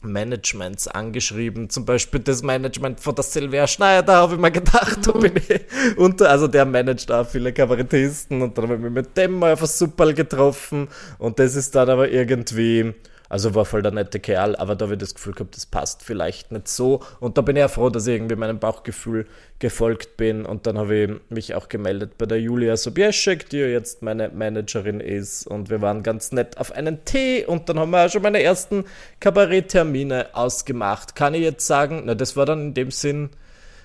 Managements 0.04 0.88
angeschrieben, 0.88 1.70
zum 1.70 1.86
Beispiel 1.86 2.20
das 2.20 2.44
Management 2.44 3.00
von 3.00 3.16
der 3.16 3.24
Silvia 3.24 3.68
Schneider, 3.68 4.16
habe 4.16 4.36
ich 4.36 4.40
mir 4.40 4.52
gedacht, 4.52 5.00
da 5.08 5.12
bin 5.14 5.34
ich 5.38 5.62
unter, 5.98 6.30
also 6.30 6.48
der 6.48 6.66
managt 6.66 7.12
auch 7.12 7.28
viele 7.28 7.54
Kabarettisten 7.54 8.42
und 8.42 8.58
dann 8.58 8.66
habe 8.66 8.76
ich 8.76 8.82
mich 8.82 8.92
mit 8.92 9.18
dem 9.18 9.40
mal 9.40 9.54
auf 9.54 9.62
ein 9.62 9.68
Super 9.68 10.12
getroffen 10.14 10.90
und 11.18 11.40
das 11.40 11.56
ist 11.56 11.74
dann 11.76 11.90
aber 11.90 12.10
irgendwie, 12.10 12.94
also 13.30 13.56
war 13.56 13.66
voll 13.66 13.82
der 13.82 13.92
nette 13.92 14.20
Kerl, 14.20 14.56
aber 14.56 14.76
da 14.76 14.86
habe 14.86 14.94
ich 14.94 15.00
das 15.00 15.16
Gefühl 15.16 15.34
gehabt, 15.34 15.56
das 15.56 15.66
passt 15.66 16.04
vielleicht 16.04 16.52
nicht 16.52 16.68
so. 16.68 17.02
Und 17.20 17.38
da 17.38 17.42
bin 17.42 17.56
ich 17.56 17.62
ja 17.62 17.68
froh, 17.68 17.90
dass 17.90 18.08
ich 18.08 18.16
irgendwie 18.16 18.36
meinem 18.36 18.60
Bauchgefühl 18.60 19.26
gefolgt 19.60 20.18
bin. 20.18 20.46
Und 20.46 20.68
dann 20.68 20.78
habe 20.78 20.96
ich 20.96 21.12
mich 21.30 21.56
auch 21.56 21.70
gemeldet 21.70 22.18
bei 22.18 22.26
der 22.26 22.40
Julia 22.40 22.78
Sobieschek, 22.78 23.50
die 23.50 23.58
ja 23.58 23.68
jetzt 23.68 24.02
meine 24.02 24.30
Managerin 24.30 25.00
ist. 25.00 25.48
Und 25.48 25.70
wir 25.70 25.82
waren 25.82 26.04
ganz 26.04 26.32
nett 26.32 26.58
auf 26.58 26.72
einen 26.72 27.06
Tee 27.06 27.46
und 27.46 27.70
dann 27.70 27.80
haben 27.80 27.92
wir 27.92 28.06
auch 28.06 28.10
schon 28.10 28.22
meine 28.22 28.44
ersten 28.44 28.86
Kabaretttermine 29.20 30.28
ausgemacht. 30.34 31.16
Kann 31.16 31.34
ich 31.34 31.42
jetzt 31.42 31.66
sagen, 31.66 32.04
na, 32.06 32.16
das 32.16 32.36
war 32.36 32.46
dann 32.46 32.62
in 32.62 32.74
dem 32.74 32.92
Sinn 32.92 33.30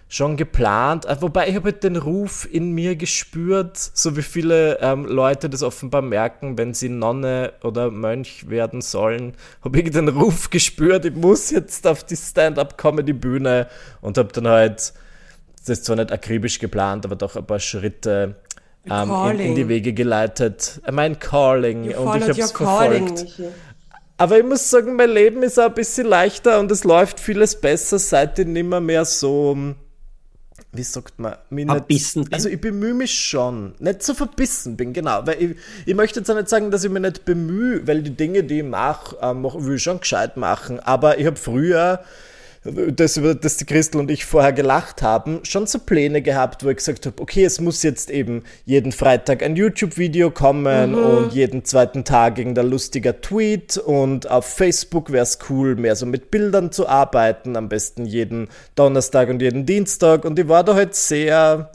schon 0.09 0.37
geplant. 0.37 1.05
Äh, 1.05 1.21
wobei 1.21 1.49
ich 1.49 1.55
habe 1.55 1.71
halt 1.71 1.85
den 1.85 1.97
Ruf 1.97 2.49
in 2.51 2.73
mir 2.73 2.97
gespürt, 2.97 3.77
so 3.77 4.17
wie 4.17 4.23
viele 4.23 4.79
ähm, 4.81 5.05
Leute 5.05 5.51
das 5.51 5.63
offenbar 5.63 6.03
merken, 6.03 6.57
wenn 6.57 6.75
sie 6.75 6.89
Nonne 6.89 7.53
oder 7.63 7.91
Mönch 7.91 8.49
werden 8.49 8.81
sollen, 8.81 9.35
habe 9.63 9.81
ich 9.81 9.91
den 9.91 10.09
Ruf 10.09 10.51
gespürt, 10.51 11.05
ich 11.05 11.15
muss 11.15 11.51
jetzt 11.51 11.87
auf 11.87 12.05
die 12.05 12.17
Stand-up-Comedy-Bühne 12.17 13.69
und 14.01 14.19
habe 14.19 14.33
dann 14.33 14.49
halt, 14.49 14.95
das 15.61 15.69
ist 15.69 15.85
zwar 15.85 15.97
nicht 15.97 16.11
akribisch 16.11 16.59
geplant, 16.59 17.05
aber 17.05 17.17
doch 17.17 17.37
ein 17.37 17.47
paar 17.47 17.61
Schritte 17.61 18.37
ähm, 18.91 19.11
in, 19.33 19.41
in, 19.41 19.55
die 19.55 19.69
Wege 19.69 19.93
geleitet. 19.93 20.81
Äh, 20.87 20.93
mein 20.93 21.19
Calling 21.19 21.95
und 21.95 22.17
ich 22.17 22.23
habe 22.23 22.41
es 22.41 22.53
verfolgt. 22.53 23.27
Aber 24.21 24.37
ich 24.37 24.45
muss 24.45 24.69
sagen, 24.69 24.97
mein 24.97 25.11
Leben 25.11 25.45
ist 25.45 25.61
auch 25.61 25.67
ein 25.67 25.75
bisschen 25.75 26.09
leichter 26.09 26.59
und 26.59 26.73
es 26.73 26.83
läuft 26.83 27.21
vieles 27.21 27.61
besser, 27.61 28.01
seit 28.01 28.37
ich 28.41 28.49
nimmer 28.49 28.81
mehr 28.81 29.05
so 29.05 29.57
wie 30.73 30.83
sagt 30.83 31.19
man, 31.19 31.37
mich 31.51 31.67
verbissen 31.67 32.21
nicht, 32.21 32.35
Also 32.35 32.49
ich 32.49 32.61
bemühe 32.61 32.95
mich 32.95 33.13
schon, 33.13 33.75
nicht 33.79 34.03
so 34.03 34.13
verbissen 34.15 34.77
bin, 34.77 34.93
genau. 34.93 35.27
Weil 35.27 35.43
ich, 35.43 35.57
ich 35.87 35.95
möchte 35.95 36.21
jetzt 36.21 36.31
auch 36.31 36.35
nicht 36.35 36.49
sagen, 36.49 36.71
dass 36.71 36.85
ich 36.85 36.91
mich 36.91 37.03
nicht 37.03 37.25
bemühe, 37.25 37.87
weil 37.87 38.03
die 38.03 38.15
Dinge, 38.15 38.45
die 38.45 38.59
ich 38.59 38.65
mache, 38.65 39.17
äh, 39.17 39.35
will 39.35 39.77
ich 39.77 39.83
schon 39.83 40.01
gescheit 40.01 40.37
machen. 40.37 40.79
Aber 40.81 41.19
ich 41.19 41.27
habe 41.27 41.37
früher 41.37 42.05
das, 42.71 43.17
über 43.17 43.35
das 43.35 43.57
die 43.57 43.65
Christel 43.65 44.01
und 44.01 44.11
ich 44.11 44.25
vorher 44.25 44.53
gelacht 44.53 45.03
haben, 45.03 45.41
schon 45.45 45.67
so 45.67 45.79
Pläne 45.79 46.23
gehabt, 46.23 46.65
wo 46.65 46.69
ich 46.69 46.77
gesagt 46.77 47.07
habe, 47.07 47.21
okay, 47.21 47.45
es 47.45 47.61
muss 47.61 47.83
jetzt 47.83 48.11
eben 48.11 48.43
jeden 48.65 48.93
Freitag 48.93 49.43
ein 49.43 49.57
YouTube-Video 49.57 50.31
kommen 50.31 50.93
mhm. 50.93 50.99
und 50.99 51.33
jeden 51.33 51.65
zweiten 51.65 52.05
Tag 52.05 52.39
irgendein 52.39 52.71
lustiger 52.71 53.21
Tweet 53.21 53.77
und 53.79 54.31
auf 54.31 54.47
Facebook 54.47 55.13
wäre 55.13 55.23
es 55.23 55.39
cool, 55.49 55.77
mehr 55.77 55.97
so 55.97 56.07
mit 56.07 56.31
Bildern 56.31 56.73
zu 56.73 56.89
arbeiten, 56.89 57.57
am 57.57 57.69
besten 57.69 58.07
jeden 58.07 58.49
Donnerstag 58.75 59.29
und 59.29 59.43
jeden 59.43 59.67
Dienstag 59.67 60.25
und 60.25 60.39
ich 60.39 60.49
war 60.49 60.65
da 60.65 60.75
halt 60.75 60.95
sehr 60.95 61.71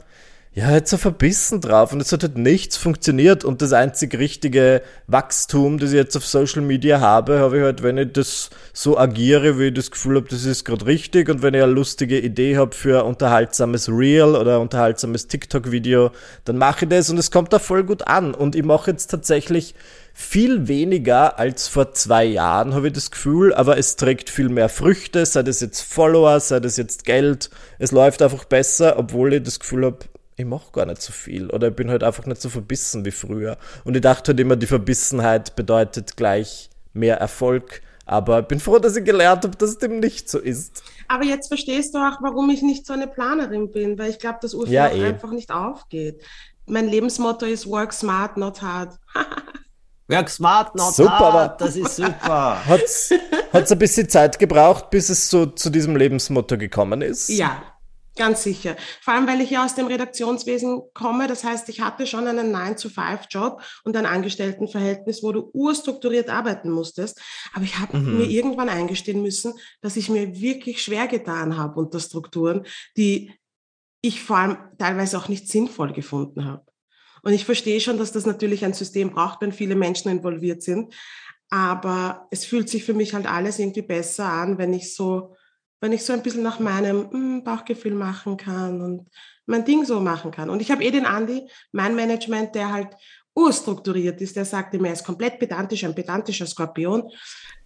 ja, 0.56 0.70
jetzt 0.70 0.90
so 0.90 0.98
verbissen 0.98 1.60
drauf 1.60 1.92
und 1.92 2.00
es 2.00 2.12
hat 2.12 2.22
halt 2.22 2.38
nichts 2.38 2.76
funktioniert 2.76 3.44
und 3.44 3.60
das 3.60 3.72
einzig 3.72 4.16
richtige 4.16 4.82
Wachstum, 5.08 5.78
das 5.78 5.90
ich 5.90 5.96
jetzt 5.96 6.16
auf 6.16 6.24
Social 6.24 6.62
Media 6.62 7.00
habe, 7.00 7.40
habe 7.40 7.58
ich 7.58 7.64
halt, 7.64 7.82
wenn 7.82 7.98
ich 7.98 8.12
das 8.12 8.50
so 8.72 8.96
agiere, 8.96 9.58
wie 9.58 9.66
ich 9.66 9.74
das 9.74 9.90
Gefühl 9.90 10.14
habe, 10.14 10.28
das 10.28 10.44
ist 10.44 10.64
gerade 10.64 10.86
richtig 10.86 11.28
und 11.28 11.42
wenn 11.42 11.54
ich 11.54 11.62
eine 11.62 11.72
lustige 11.72 12.20
Idee 12.20 12.56
habe 12.56 12.72
für 12.72 13.00
ein 13.00 13.06
unterhaltsames 13.06 13.88
Reel 13.88 14.36
oder 14.36 14.54
ein 14.54 14.60
unterhaltsames 14.60 15.26
TikTok-Video, 15.26 16.12
dann 16.44 16.56
mache 16.56 16.84
ich 16.84 16.88
das 16.88 17.10
und 17.10 17.18
es 17.18 17.32
kommt 17.32 17.52
da 17.52 17.58
voll 17.58 17.82
gut 17.82 18.06
an 18.06 18.32
und 18.32 18.54
ich 18.54 18.62
mache 18.62 18.92
jetzt 18.92 19.08
tatsächlich 19.08 19.74
viel 20.12 20.68
weniger 20.68 21.36
als 21.36 21.66
vor 21.66 21.94
zwei 21.94 22.24
Jahren, 22.24 22.74
habe 22.74 22.86
ich 22.86 22.92
das 22.92 23.10
Gefühl, 23.10 23.52
aber 23.52 23.76
es 23.76 23.96
trägt 23.96 24.30
viel 24.30 24.50
mehr 24.50 24.68
Früchte, 24.68 25.26
sei 25.26 25.42
das 25.42 25.60
jetzt 25.60 25.80
Follower, 25.80 26.38
sei 26.38 26.60
das 26.60 26.76
jetzt 26.76 27.04
Geld, 27.04 27.50
es 27.80 27.90
läuft 27.90 28.22
einfach 28.22 28.44
besser, 28.44 28.96
obwohl 29.00 29.34
ich 29.34 29.42
das 29.42 29.58
Gefühl 29.58 29.86
habe, 29.86 29.98
ich 30.36 30.44
mache 30.44 30.72
gar 30.72 30.86
nicht 30.86 31.00
so 31.00 31.12
viel 31.12 31.50
oder 31.50 31.68
ich 31.68 31.76
bin 31.76 31.90
halt 31.90 32.02
einfach 32.02 32.26
nicht 32.26 32.40
so 32.40 32.48
verbissen 32.48 33.04
wie 33.04 33.10
früher. 33.10 33.56
Und 33.84 33.94
ich 33.94 34.02
dachte 34.02 34.32
halt 34.32 34.40
immer, 34.40 34.56
die 34.56 34.66
Verbissenheit 34.66 35.54
bedeutet 35.54 36.16
gleich 36.16 36.70
mehr 36.92 37.18
Erfolg. 37.18 37.82
Aber 38.06 38.40
ich 38.40 38.46
bin 38.46 38.60
froh, 38.60 38.78
dass 38.78 38.96
ich 38.96 39.04
gelernt 39.04 39.44
habe, 39.44 39.56
dass 39.56 39.78
dem 39.78 40.00
nicht 40.00 40.28
so 40.28 40.38
ist. 40.38 40.82
Aber 41.08 41.24
jetzt 41.24 41.48
verstehst 41.48 41.94
du 41.94 41.98
auch, 41.98 42.20
warum 42.20 42.50
ich 42.50 42.62
nicht 42.62 42.86
so 42.86 42.92
eine 42.92 43.06
Planerin 43.06 43.70
bin, 43.70 43.98
weil 43.98 44.10
ich 44.10 44.18
glaube, 44.18 44.38
dass 44.42 44.54
Urfall 44.54 44.72
ja, 44.72 44.88
eh. 44.88 45.06
einfach 45.06 45.30
nicht 45.30 45.50
aufgeht. 45.50 46.22
Mein 46.66 46.88
Lebensmotto 46.88 47.46
ist 47.46 47.66
Work 47.68 47.92
smart, 47.92 48.36
not 48.36 48.60
hard. 48.60 48.98
Work 50.08 50.28
smart, 50.28 50.74
not 50.74 50.94
super, 50.94 51.32
hard. 51.32 51.60
Das 51.60 51.76
ist 51.76 51.96
super. 51.96 52.58
Hat 52.66 52.82
es 52.82 53.72
ein 53.72 53.78
bisschen 53.78 54.08
Zeit 54.08 54.38
gebraucht, 54.38 54.90
bis 54.90 55.08
es 55.08 55.30
so 55.30 55.46
zu 55.46 55.70
diesem 55.70 55.96
Lebensmotto 55.96 56.58
gekommen 56.58 57.00
ist? 57.00 57.30
Ja, 57.30 57.62
Ganz 58.16 58.44
sicher. 58.44 58.76
Vor 59.00 59.14
allem, 59.14 59.26
weil 59.26 59.40
ich 59.40 59.50
ja 59.50 59.64
aus 59.64 59.74
dem 59.74 59.86
Redaktionswesen 59.86 60.82
komme. 60.94 61.26
Das 61.26 61.42
heißt, 61.42 61.68
ich 61.68 61.80
hatte 61.80 62.06
schon 62.06 62.28
einen 62.28 62.54
9-to-5-Job 62.54 63.60
und 63.82 63.96
ein 63.96 64.06
Angestelltenverhältnis, 64.06 65.22
wo 65.24 65.32
du 65.32 65.50
urstrukturiert 65.52 66.30
arbeiten 66.30 66.70
musstest. 66.70 67.20
Aber 67.54 67.64
ich 67.64 67.78
habe 67.78 67.98
mhm. 67.98 68.18
mir 68.18 68.26
irgendwann 68.26 68.68
eingestehen 68.68 69.20
müssen, 69.20 69.54
dass 69.80 69.96
ich 69.96 70.08
mir 70.08 70.40
wirklich 70.40 70.80
schwer 70.80 71.08
getan 71.08 71.56
habe 71.56 71.80
unter 71.80 71.98
Strukturen, 71.98 72.64
die 72.96 73.32
ich 74.00 74.22
vor 74.22 74.36
allem 74.36 74.58
teilweise 74.78 75.18
auch 75.18 75.28
nicht 75.28 75.48
sinnvoll 75.48 75.92
gefunden 75.92 76.44
habe. 76.44 76.64
Und 77.22 77.32
ich 77.32 77.44
verstehe 77.44 77.80
schon, 77.80 77.98
dass 77.98 78.12
das 78.12 78.26
natürlich 78.26 78.64
ein 78.64 78.74
System 78.74 79.10
braucht, 79.10 79.40
wenn 79.40 79.50
viele 79.50 79.74
Menschen 79.74 80.10
involviert 80.10 80.62
sind. 80.62 80.94
Aber 81.50 82.28
es 82.30 82.44
fühlt 82.44 82.68
sich 82.68 82.84
für 82.84 82.94
mich 82.94 83.14
halt 83.14 83.26
alles 83.26 83.58
irgendwie 83.58 83.82
besser 83.82 84.26
an, 84.26 84.58
wenn 84.58 84.72
ich 84.72 84.94
so 84.94 85.34
wenn 85.80 85.92
ich 85.92 86.04
so 86.04 86.12
ein 86.12 86.22
bisschen 86.22 86.42
nach 86.42 86.60
meinem 86.60 87.08
mm, 87.10 87.44
Bauchgefühl 87.44 87.94
machen 87.94 88.36
kann 88.36 88.80
und 88.80 89.08
mein 89.46 89.64
Ding 89.64 89.84
so 89.84 90.00
machen 90.00 90.30
kann. 90.30 90.50
Und 90.50 90.62
ich 90.62 90.70
habe 90.70 90.84
eh 90.84 90.90
den 90.90 91.06
Andi, 91.06 91.48
mein 91.72 91.94
Management, 91.94 92.54
der 92.54 92.72
halt 92.72 92.88
urstrukturiert 93.34 94.20
ist, 94.20 94.36
der 94.36 94.44
sagt 94.44 94.74
immer, 94.74 94.88
er 94.88 94.94
ist 94.94 95.04
komplett 95.04 95.38
pedantisch, 95.38 95.84
ein 95.84 95.94
pedantischer 95.94 96.46
Skorpion. 96.46 97.10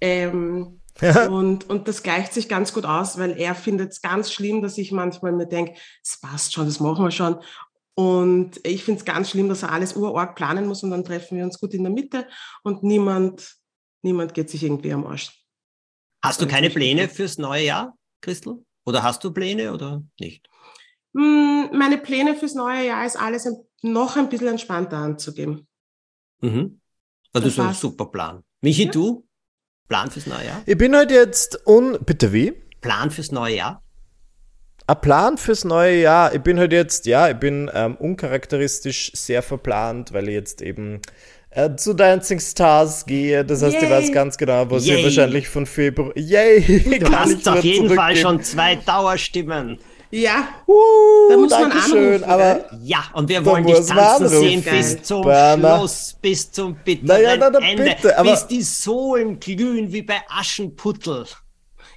Ähm, 0.01 0.81
ja. 1.01 1.29
und, 1.29 1.69
und 1.69 1.87
das 1.87 2.03
gleicht 2.03 2.33
sich 2.33 2.49
ganz 2.49 2.73
gut 2.73 2.85
aus, 2.85 3.19
weil 3.19 3.39
er 3.39 3.55
findet 3.55 3.93
es 3.93 4.01
ganz 4.01 4.33
schlimm, 4.33 4.63
dass 4.63 4.79
ich 4.79 4.91
manchmal 4.91 5.33
mir 5.33 5.47
denke, 5.47 5.75
es 6.03 6.19
passt 6.21 6.53
schon, 6.53 6.67
das 6.67 6.81
machen 6.81 7.05
wir 7.05 7.11
schon. 7.11 7.37
Und 7.95 8.61
ich 8.65 8.85
finde 8.85 9.01
es 9.01 9.05
ganz 9.05 9.31
schlimm, 9.31 9.49
dass 9.49 9.65
er 9.65 9.73
alles 9.73 9.97
urorg 9.97 10.37
planen 10.37 10.67
muss 10.67 10.83
und 10.83 10.91
dann 10.91 11.05
treffen 11.05 11.37
wir 11.37 11.45
uns 11.45 11.59
gut 11.59 11.75
in 11.75 11.83
der 11.83 11.93
Mitte 11.93 12.27
und 12.63 12.83
niemand, 12.83 13.57
niemand 14.03 14.35
geht 14.35 14.51
sich 14.51 14.63
irgendwie 14.63 14.93
am 14.93 15.07
Arsch. 15.07 15.33
Hast 16.23 16.41
du 16.41 16.47
keine 16.47 16.71
Pläne 16.71 17.09
fürs 17.09 17.39
neue 17.39 17.65
Jahr? 17.65 17.98
Christel? 18.21 18.65
Oder 18.85 19.03
hast 19.03 19.23
du 19.25 19.33
Pläne 19.33 19.73
oder 19.73 20.03
nicht? 20.19 20.49
Hm, 21.15 21.71
meine 21.73 21.99
Pläne 21.99 22.35
fürs 22.35 22.55
neue 22.55 22.87
Jahr 22.87 23.05
ist 23.05 23.17
alles 23.17 23.49
noch 23.83 24.17
ein 24.17 24.29
bisschen 24.29 24.49
entspannter 24.49 24.99
anzugeben. 24.99 25.67
Mhm. 26.41 26.81
Also 27.33 27.47
das 27.47 27.55
ist 27.55 27.61
ein 27.61 27.75
super 27.75 28.07
Plan. 28.07 28.43
Michi, 28.61 28.87
ja. 28.87 28.91
du? 28.91 29.27
Plan 29.89 30.11
fürs 30.11 30.27
neue 30.27 30.47
Jahr? 30.47 30.63
Ich 30.67 30.77
bin 30.77 30.95
heute 30.95 31.17
halt 31.17 31.27
jetzt 31.27 31.67
un... 31.67 31.99
Bitte 32.05 32.33
wie? 32.33 32.53
Plan 32.81 33.11
fürs 33.11 33.33
neue 33.33 33.57
Jahr? 33.57 33.83
Ein 34.87 35.01
Plan 35.01 35.39
fürs 35.39 35.65
neue 35.65 36.01
Jahr. 36.01 36.35
Ich 36.35 36.43
bin 36.43 36.59
heute 36.59 36.77
halt 36.77 36.87
jetzt, 36.87 37.07
ja, 37.07 37.29
ich 37.29 37.37
bin 37.37 37.71
ähm, 37.75 37.97
uncharakteristisch 37.97 39.13
sehr 39.15 39.43
verplant, 39.43 40.13
weil 40.13 40.29
ich 40.29 40.35
jetzt 40.35 40.63
eben 40.63 41.01
äh, 41.59 41.77
zu 41.77 41.95
Dancing 41.95 42.41
Stars 42.41 43.05
gehe. 43.05 43.45
Das 43.45 43.63
heißt, 43.63 43.75
Yay. 43.75 43.85
ich 43.85 43.91
weiß 43.91 44.13
ganz 44.13 44.39
genau, 44.39 44.71
wo 44.71 44.79
sie 44.79 45.03
wahrscheinlich 45.03 45.49
von 45.49 45.67
Februar. 45.67 46.17
Yay! 46.17 46.99
Du 47.01 47.11
hast 47.17 47.49
auf 47.49 47.65
jeden 47.65 47.91
Fall 47.91 48.17
schon 48.17 48.43
zwei 48.43 48.77
Dauerstimmen. 48.77 49.79
Ja. 50.11 50.49
Uh, 50.67 50.75
da 51.29 51.37
muss 51.37 51.51
man 51.51 51.73
anrufen, 51.73 52.25
aber 52.25 52.65
ja, 52.83 53.05
und 53.13 53.29
wir 53.29 53.45
wollen 53.45 53.67
dich 53.67 53.85
tanzen 53.87 54.29
sehen 54.29 54.63
bis 54.63 55.03
zum 55.03 55.23
Berner. 55.23 55.79
Schluss, 55.79 56.17
bis 56.23 56.51
zum 56.51 56.77
bitteren 56.77 57.07
naja, 57.09 57.37
na, 57.37 57.51
na, 57.51 57.59
Ende, 57.59 57.85
bitte, 57.85 58.17
bis 58.23 58.47
die 58.47 58.63
Sohlen 58.63 59.39
glühen 59.39 59.93
wie 59.93 60.01
bei 60.01 60.23
Aschenputtel. 60.31 61.27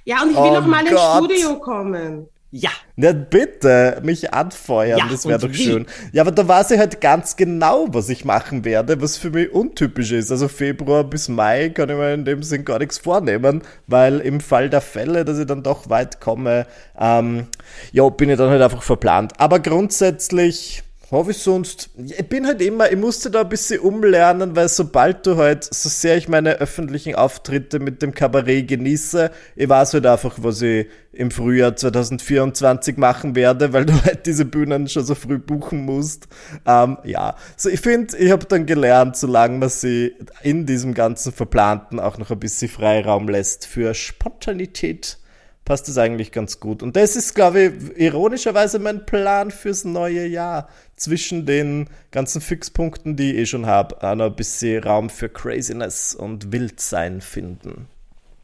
Ja, 0.04 0.22
und 0.22 0.32
ich 0.32 0.36
will 0.36 0.42
oh 0.42 0.54
noch 0.54 0.66
mal 0.66 0.84
Gott. 0.84 1.30
ins 1.30 1.40
Studio 1.40 1.58
kommen. 1.58 2.28
Ja. 2.54 2.68
Ja, 2.96 3.14
bitte, 3.14 3.98
mich 4.04 4.34
anfeuern, 4.34 4.98
ja, 4.98 5.08
das 5.10 5.26
wäre 5.26 5.38
doch 5.38 5.48
wie? 5.48 5.54
schön. 5.54 5.86
Ja, 6.12 6.20
aber 6.20 6.32
da 6.32 6.46
weiß 6.46 6.72
ich 6.72 6.78
halt 6.78 7.00
ganz 7.00 7.36
genau, 7.36 7.86
was 7.88 8.10
ich 8.10 8.26
machen 8.26 8.66
werde, 8.66 9.00
was 9.00 9.16
für 9.16 9.30
mich 9.30 9.50
untypisch 9.50 10.12
ist. 10.12 10.30
Also 10.30 10.48
Februar 10.48 11.02
bis 11.02 11.30
Mai 11.30 11.70
kann 11.70 11.88
ich 11.88 11.96
mir 11.96 12.12
in 12.12 12.26
dem 12.26 12.42
Sinn 12.42 12.66
gar 12.66 12.78
nichts 12.78 12.98
vornehmen, 12.98 13.62
weil 13.86 14.20
im 14.20 14.40
Fall 14.40 14.68
der 14.68 14.82
Fälle, 14.82 15.24
dass 15.24 15.38
ich 15.38 15.46
dann 15.46 15.62
doch 15.62 15.88
weit 15.88 16.20
komme, 16.20 16.66
ähm, 17.00 17.46
ja, 17.90 18.06
bin 18.10 18.28
ich 18.28 18.36
dann 18.36 18.50
halt 18.50 18.60
einfach 18.60 18.82
verplant. 18.82 19.32
Aber 19.38 19.58
grundsätzlich 19.58 20.82
Habe 21.12 21.32
ich 21.32 21.38
sonst. 21.38 21.90
Ich 21.98 22.26
bin 22.26 22.46
halt 22.46 22.62
immer, 22.62 22.90
ich 22.90 22.96
musste 22.96 23.30
da 23.30 23.42
ein 23.42 23.48
bisschen 23.50 23.80
umlernen, 23.80 24.56
weil 24.56 24.70
sobald 24.70 25.26
du 25.26 25.36
halt, 25.36 25.62
so 25.62 25.90
sehr 25.90 26.16
ich 26.16 26.26
meine 26.26 26.54
öffentlichen 26.54 27.16
Auftritte 27.16 27.80
mit 27.80 28.00
dem 28.00 28.14
Kabarett 28.14 28.66
genieße, 28.66 29.30
ich 29.54 29.68
weiß 29.68 29.92
halt 29.92 30.06
einfach, 30.06 30.38
was 30.38 30.62
ich 30.62 30.86
im 31.12 31.30
Frühjahr 31.30 31.76
2024 31.76 32.96
machen 32.96 33.34
werde, 33.36 33.74
weil 33.74 33.84
du 33.84 33.92
halt 34.04 34.24
diese 34.24 34.46
Bühnen 34.46 34.88
schon 34.88 35.04
so 35.04 35.14
früh 35.14 35.38
buchen 35.38 35.84
musst. 35.84 36.28
Ähm, 36.66 36.96
ja, 37.04 37.36
so 37.58 37.68
ich 37.68 37.80
finde, 37.80 38.16
ich 38.16 38.30
habe 38.30 38.46
dann 38.46 38.64
gelernt, 38.64 39.18
solange 39.18 39.58
man 39.58 39.68
sie 39.68 40.14
in 40.42 40.64
diesem 40.64 40.94
ganzen 40.94 41.30
Verplanten 41.30 42.00
auch 42.00 42.16
noch 42.16 42.30
ein 42.30 42.40
bisschen 42.40 42.70
Freiraum 42.70 43.28
lässt 43.28 43.66
für 43.66 43.92
Spontanität 43.92 45.18
passt 45.64 45.88
es 45.88 45.98
eigentlich 45.98 46.32
ganz 46.32 46.60
gut. 46.60 46.82
Und 46.82 46.96
das 46.96 47.16
ist, 47.16 47.34
glaube 47.34 47.62
ich, 47.62 47.98
ironischerweise 47.98 48.78
mein 48.78 49.06
Plan 49.06 49.50
fürs 49.50 49.84
neue 49.84 50.26
Jahr. 50.26 50.68
Zwischen 50.96 51.46
den 51.46 51.88
ganzen 52.10 52.40
Fixpunkten, 52.40 53.16
die 53.16 53.32
ich 53.32 53.38
eh 53.38 53.46
schon 53.46 53.66
habe, 53.66 54.02
auch 54.02 54.14
noch 54.14 54.26
ein 54.26 54.36
bisschen 54.36 54.82
Raum 54.82 55.10
für 55.10 55.28
Craziness 55.28 56.14
und 56.14 56.52
Wildsein 56.52 57.20
finden. 57.20 57.88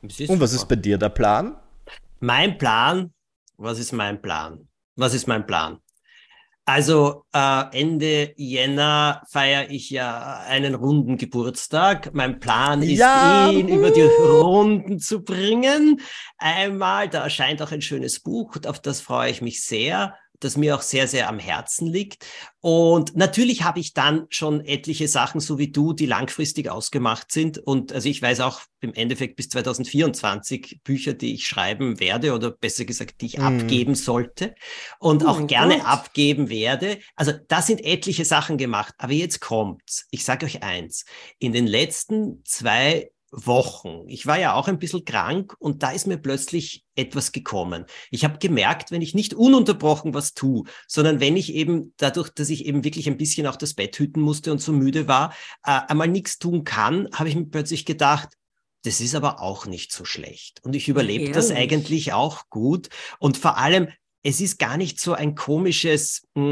Und 0.02 0.40
was 0.40 0.52
ist 0.52 0.68
bei 0.68 0.76
dir 0.76 0.98
der 0.98 1.09
Plan? 1.09 1.57
Mein 2.20 2.59
Plan, 2.59 3.12
was 3.57 3.78
ist 3.78 3.92
mein 3.92 4.20
Plan? 4.20 4.68
Was 4.96 5.14
ist 5.14 5.26
mein 5.26 5.46
Plan? 5.46 5.78
Also 6.68 7.24
äh, 7.33 7.64
Ende 7.72 8.35
Jänner 8.37 9.22
feiere 9.31 9.70
ich 9.70 9.88
ja 9.88 10.40
einen 10.46 10.74
runden 10.74 11.16
Geburtstag. 11.16 12.11
Mein 12.12 12.40
Plan 12.40 12.83
ist, 12.83 12.98
ja. 12.98 13.48
ihn 13.48 13.68
über 13.68 13.90
die 13.90 14.02
Runden 14.02 14.98
zu 14.98 15.24
bringen. 15.24 16.02
Einmal, 16.37 17.09
da 17.09 17.24
erscheint 17.24 17.62
auch 17.62 17.72
ein 17.72 17.81
schönes 17.81 18.20
Buch, 18.20 18.54
auf 18.66 18.83
das 18.83 19.00
freue 19.00 19.31
ich 19.31 19.40
mich 19.40 19.64
sehr 19.64 20.14
das 20.40 20.57
mir 20.57 20.74
auch 20.77 20.83
sehr, 20.83 21.09
sehr 21.09 21.29
am 21.29 21.38
Herzen 21.38 21.87
liegt. 21.87 22.24
Und 22.61 23.16
natürlich 23.16 23.62
habe 23.62 23.81
ich 23.81 23.94
dann 23.94 24.27
schon 24.31 24.64
etliche 24.64 25.09
Sachen, 25.09 25.40
so 25.40 25.59
wie 25.59 25.70
du, 25.70 25.92
die 25.92 26.07
langfristig 26.07 26.70
ausgemacht 26.70 27.31
sind. 27.31 27.59
Und 27.59 27.92
also 27.92 28.09
ich 28.09 28.20
weiß 28.20 28.40
auch 28.40 28.61
im 28.81 28.94
Endeffekt 28.94 29.37
bis 29.37 29.48
2024 29.48 30.81
Bücher, 30.85 31.14
die 31.14 31.35
ich 31.35 31.46
schreiben 31.46 32.01
werde 32.01 32.35
oder 32.35 32.51
besser 32.51 32.85
gesagt, 32.85 33.20
die 33.20 33.27
ich 33.27 33.38
mm. 33.38 33.42
abgeben 33.42 33.94
sollte 33.94 34.55
und 34.98 35.24
oh 35.24 35.29
auch 35.29 35.46
gerne 35.46 35.79
Gott. 35.79 35.87
abgeben 35.87 36.48
werde. 36.48 36.98
Also 37.16 37.33
da 37.48 37.62
sind 37.62 37.85
etliche 37.85 38.24
Sachen 38.24 38.59
gemacht. 38.59 38.94
Aber 38.98 39.12
jetzt 39.12 39.40
kommt's. 39.40 40.07
Ich 40.11 40.24
sage 40.24 40.46
euch 40.46 40.62
eins. 40.62 41.05
In 41.38 41.53
den 41.53 41.66
letzten 41.66 42.42
zwei 42.44 43.11
Wochen. 43.30 44.04
Ich 44.08 44.26
war 44.26 44.38
ja 44.38 44.54
auch 44.54 44.68
ein 44.68 44.78
bisschen 44.78 45.04
krank 45.04 45.54
und 45.58 45.82
da 45.82 45.90
ist 45.90 46.06
mir 46.06 46.18
plötzlich 46.18 46.84
etwas 46.94 47.32
gekommen. 47.32 47.84
Ich 48.10 48.24
habe 48.24 48.38
gemerkt, 48.38 48.90
wenn 48.90 49.02
ich 49.02 49.14
nicht 49.14 49.34
ununterbrochen 49.34 50.14
was 50.14 50.34
tue, 50.34 50.64
sondern 50.86 51.20
wenn 51.20 51.36
ich 51.36 51.54
eben 51.54 51.94
dadurch, 51.98 52.30
dass 52.30 52.50
ich 52.50 52.66
eben 52.66 52.84
wirklich 52.84 53.08
ein 53.08 53.18
bisschen 53.18 53.46
auch 53.46 53.56
das 53.56 53.74
Bett 53.74 53.98
hüten 53.98 54.20
musste 54.20 54.50
und 54.50 54.60
so 54.60 54.72
müde 54.72 55.08
war, 55.08 55.34
äh, 55.64 55.80
einmal 55.88 56.08
nichts 56.08 56.38
tun 56.38 56.64
kann, 56.64 57.08
habe 57.12 57.28
ich 57.28 57.36
mir 57.36 57.46
plötzlich 57.46 57.84
gedacht, 57.84 58.30
das 58.84 59.00
ist 59.00 59.14
aber 59.14 59.42
auch 59.42 59.66
nicht 59.66 59.92
so 59.92 60.04
schlecht. 60.04 60.60
Und 60.64 60.74
ich 60.74 60.88
überlebe 60.88 61.32
das 61.32 61.50
eigentlich 61.50 62.12
auch 62.12 62.48
gut. 62.48 62.88
Und 63.18 63.36
vor 63.36 63.58
allem, 63.58 63.88
es 64.28 64.42
ist 64.42 64.58
gar 64.58 64.76
nicht 64.76 65.00
so 65.00 65.14
ein 65.14 65.34
komisches, 65.34 66.28
mh, 66.34 66.42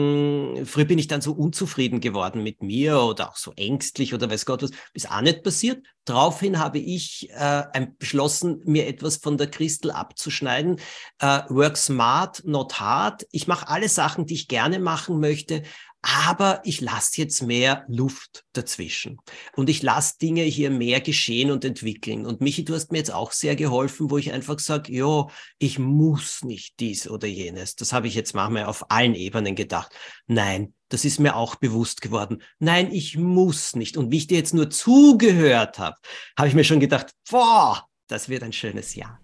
hm, 0.56 0.66
früher 0.66 0.86
bin 0.86 0.98
ich 0.98 1.08
dann 1.08 1.20
so 1.20 1.32
unzufrieden 1.32 2.00
geworden 2.00 2.42
mit 2.42 2.62
mir 2.62 3.02
oder 3.02 3.28
auch 3.28 3.36
so 3.36 3.52
ängstlich 3.54 4.14
oder 4.14 4.30
weiß 4.30 4.46
Gott 4.46 4.62
was, 4.62 4.70
ist 4.94 5.10
auch 5.10 5.20
nicht 5.20 5.42
passiert. 5.42 5.84
Daraufhin 6.06 6.58
habe 6.58 6.78
ich 6.78 7.28
äh, 7.34 7.86
beschlossen, 7.98 8.62
mir 8.64 8.86
etwas 8.86 9.18
von 9.18 9.36
der 9.36 9.50
Christel 9.50 9.90
abzuschneiden. 9.90 10.80
Äh, 11.18 11.42
work 11.48 11.76
smart, 11.76 12.42
not 12.46 12.80
hard. 12.80 13.26
Ich 13.30 13.46
mache 13.46 13.68
alle 13.68 13.90
Sachen, 13.90 14.24
die 14.24 14.34
ich 14.34 14.48
gerne 14.48 14.78
machen 14.78 15.20
möchte, 15.20 15.62
aber 16.06 16.60
ich 16.62 16.80
lasse 16.80 17.20
jetzt 17.20 17.42
mehr 17.42 17.84
Luft 17.88 18.44
dazwischen 18.52 19.18
und 19.56 19.68
ich 19.68 19.82
lasse 19.82 20.14
Dinge 20.22 20.42
hier 20.42 20.70
mehr 20.70 21.00
geschehen 21.00 21.50
und 21.50 21.64
entwickeln. 21.64 22.26
Und 22.26 22.40
Michi, 22.40 22.64
du 22.64 22.74
hast 22.74 22.92
mir 22.92 22.98
jetzt 22.98 23.12
auch 23.12 23.32
sehr 23.32 23.56
geholfen, 23.56 24.08
wo 24.08 24.16
ich 24.16 24.32
einfach 24.32 24.60
sage, 24.60 24.92
ja, 24.92 25.26
ich 25.58 25.80
muss 25.80 26.44
nicht 26.44 26.78
dies 26.78 27.10
oder 27.10 27.26
jenes. 27.26 27.74
Das 27.74 27.92
habe 27.92 28.06
ich 28.06 28.14
jetzt 28.14 28.34
manchmal 28.36 28.66
auf 28.66 28.88
allen 28.88 29.16
Ebenen 29.16 29.56
gedacht. 29.56 29.92
Nein, 30.28 30.74
das 30.90 31.04
ist 31.04 31.18
mir 31.18 31.34
auch 31.34 31.56
bewusst 31.56 32.02
geworden. 32.02 32.40
Nein, 32.60 32.92
ich 32.92 33.16
muss 33.18 33.74
nicht. 33.74 33.96
Und 33.96 34.12
wie 34.12 34.18
ich 34.18 34.28
dir 34.28 34.38
jetzt 34.38 34.54
nur 34.54 34.70
zugehört 34.70 35.80
habe, 35.80 35.96
habe 36.38 36.48
ich 36.48 36.54
mir 36.54 36.64
schon 36.64 36.78
gedacht, 36.78 37.10
boah, 37.28 37.84
das 38.06 38.28
wird 38.28 38.44
ein 38.44 38.52
schönes 38.52 38.94
Jahr. 38.94 39.20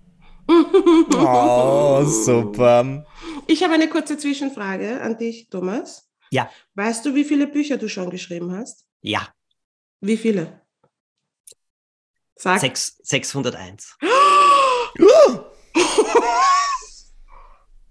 oh, 0.48 2.04
super. 2.04 3.06
Ich 3.46 3.62
habe 3.62 3.74
eine 3.74 3.88
kurze 3.88 4.18
Zwischenfrage 4.18 5.00
an 5.00 5.16
dich, 5.16 5.48
Thomas. 5.48 6.11
Ja. 6.32 6.50
Weißt 6.74 7.04
du, 7.04 7.14
wie 7.14 7.24
viele 7.24 7.46
Bücher 7.46 7.76
du 7.76 7.90
schon 7.90 8.08
geschrieben 8.08 8.56
hast? 8.56 8.86
Ja. 9.02 9.28
Wie 10.00 10.16
viele? 10.16 10.62
Sag. 12.36 12.60
6, 12.60 13.00
601. 13.02 13.98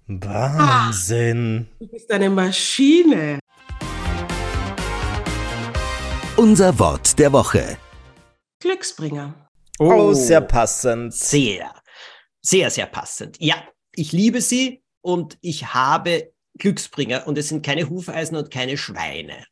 Wahnsinn. 0.07 1.67
Du 1.79 1.87
bist 1.87 2.11
eine 2.11 2.31
Maschine. 2.31 3.37
Unser 6.35 6.79
Wort 6.79 7.19
der 7.19 7.31
Woche. 7.31 7.77
Glücksbringer. 8.59 9.51
Oh, 9.77 9.85
oh, 9.85 10.13
sehr 10.13 10.41
passend. 10.41 11.13
Sehr, 11.13 11.71
sehr, 12.41 12.71
sehr 12.71 12.87
passend. 12.87 13.37
Ja, 13.39 13.63
ich 13.93 14.11
liebe 14.11 14.41
sie 14.41 14.83
und 15.01 15.37
ich 15.41 15.75
habe 15.75 16.33
Glücksbringer 16.61 17.27
und 17.27 17.37
es 17.37 17.49
sind 17.49 17.65
keine 17.65 17.89
Hufeisen 17.89 18.37
und 18.37 18.51
keine 18.51 18.77
Schweine. 18.77 19.45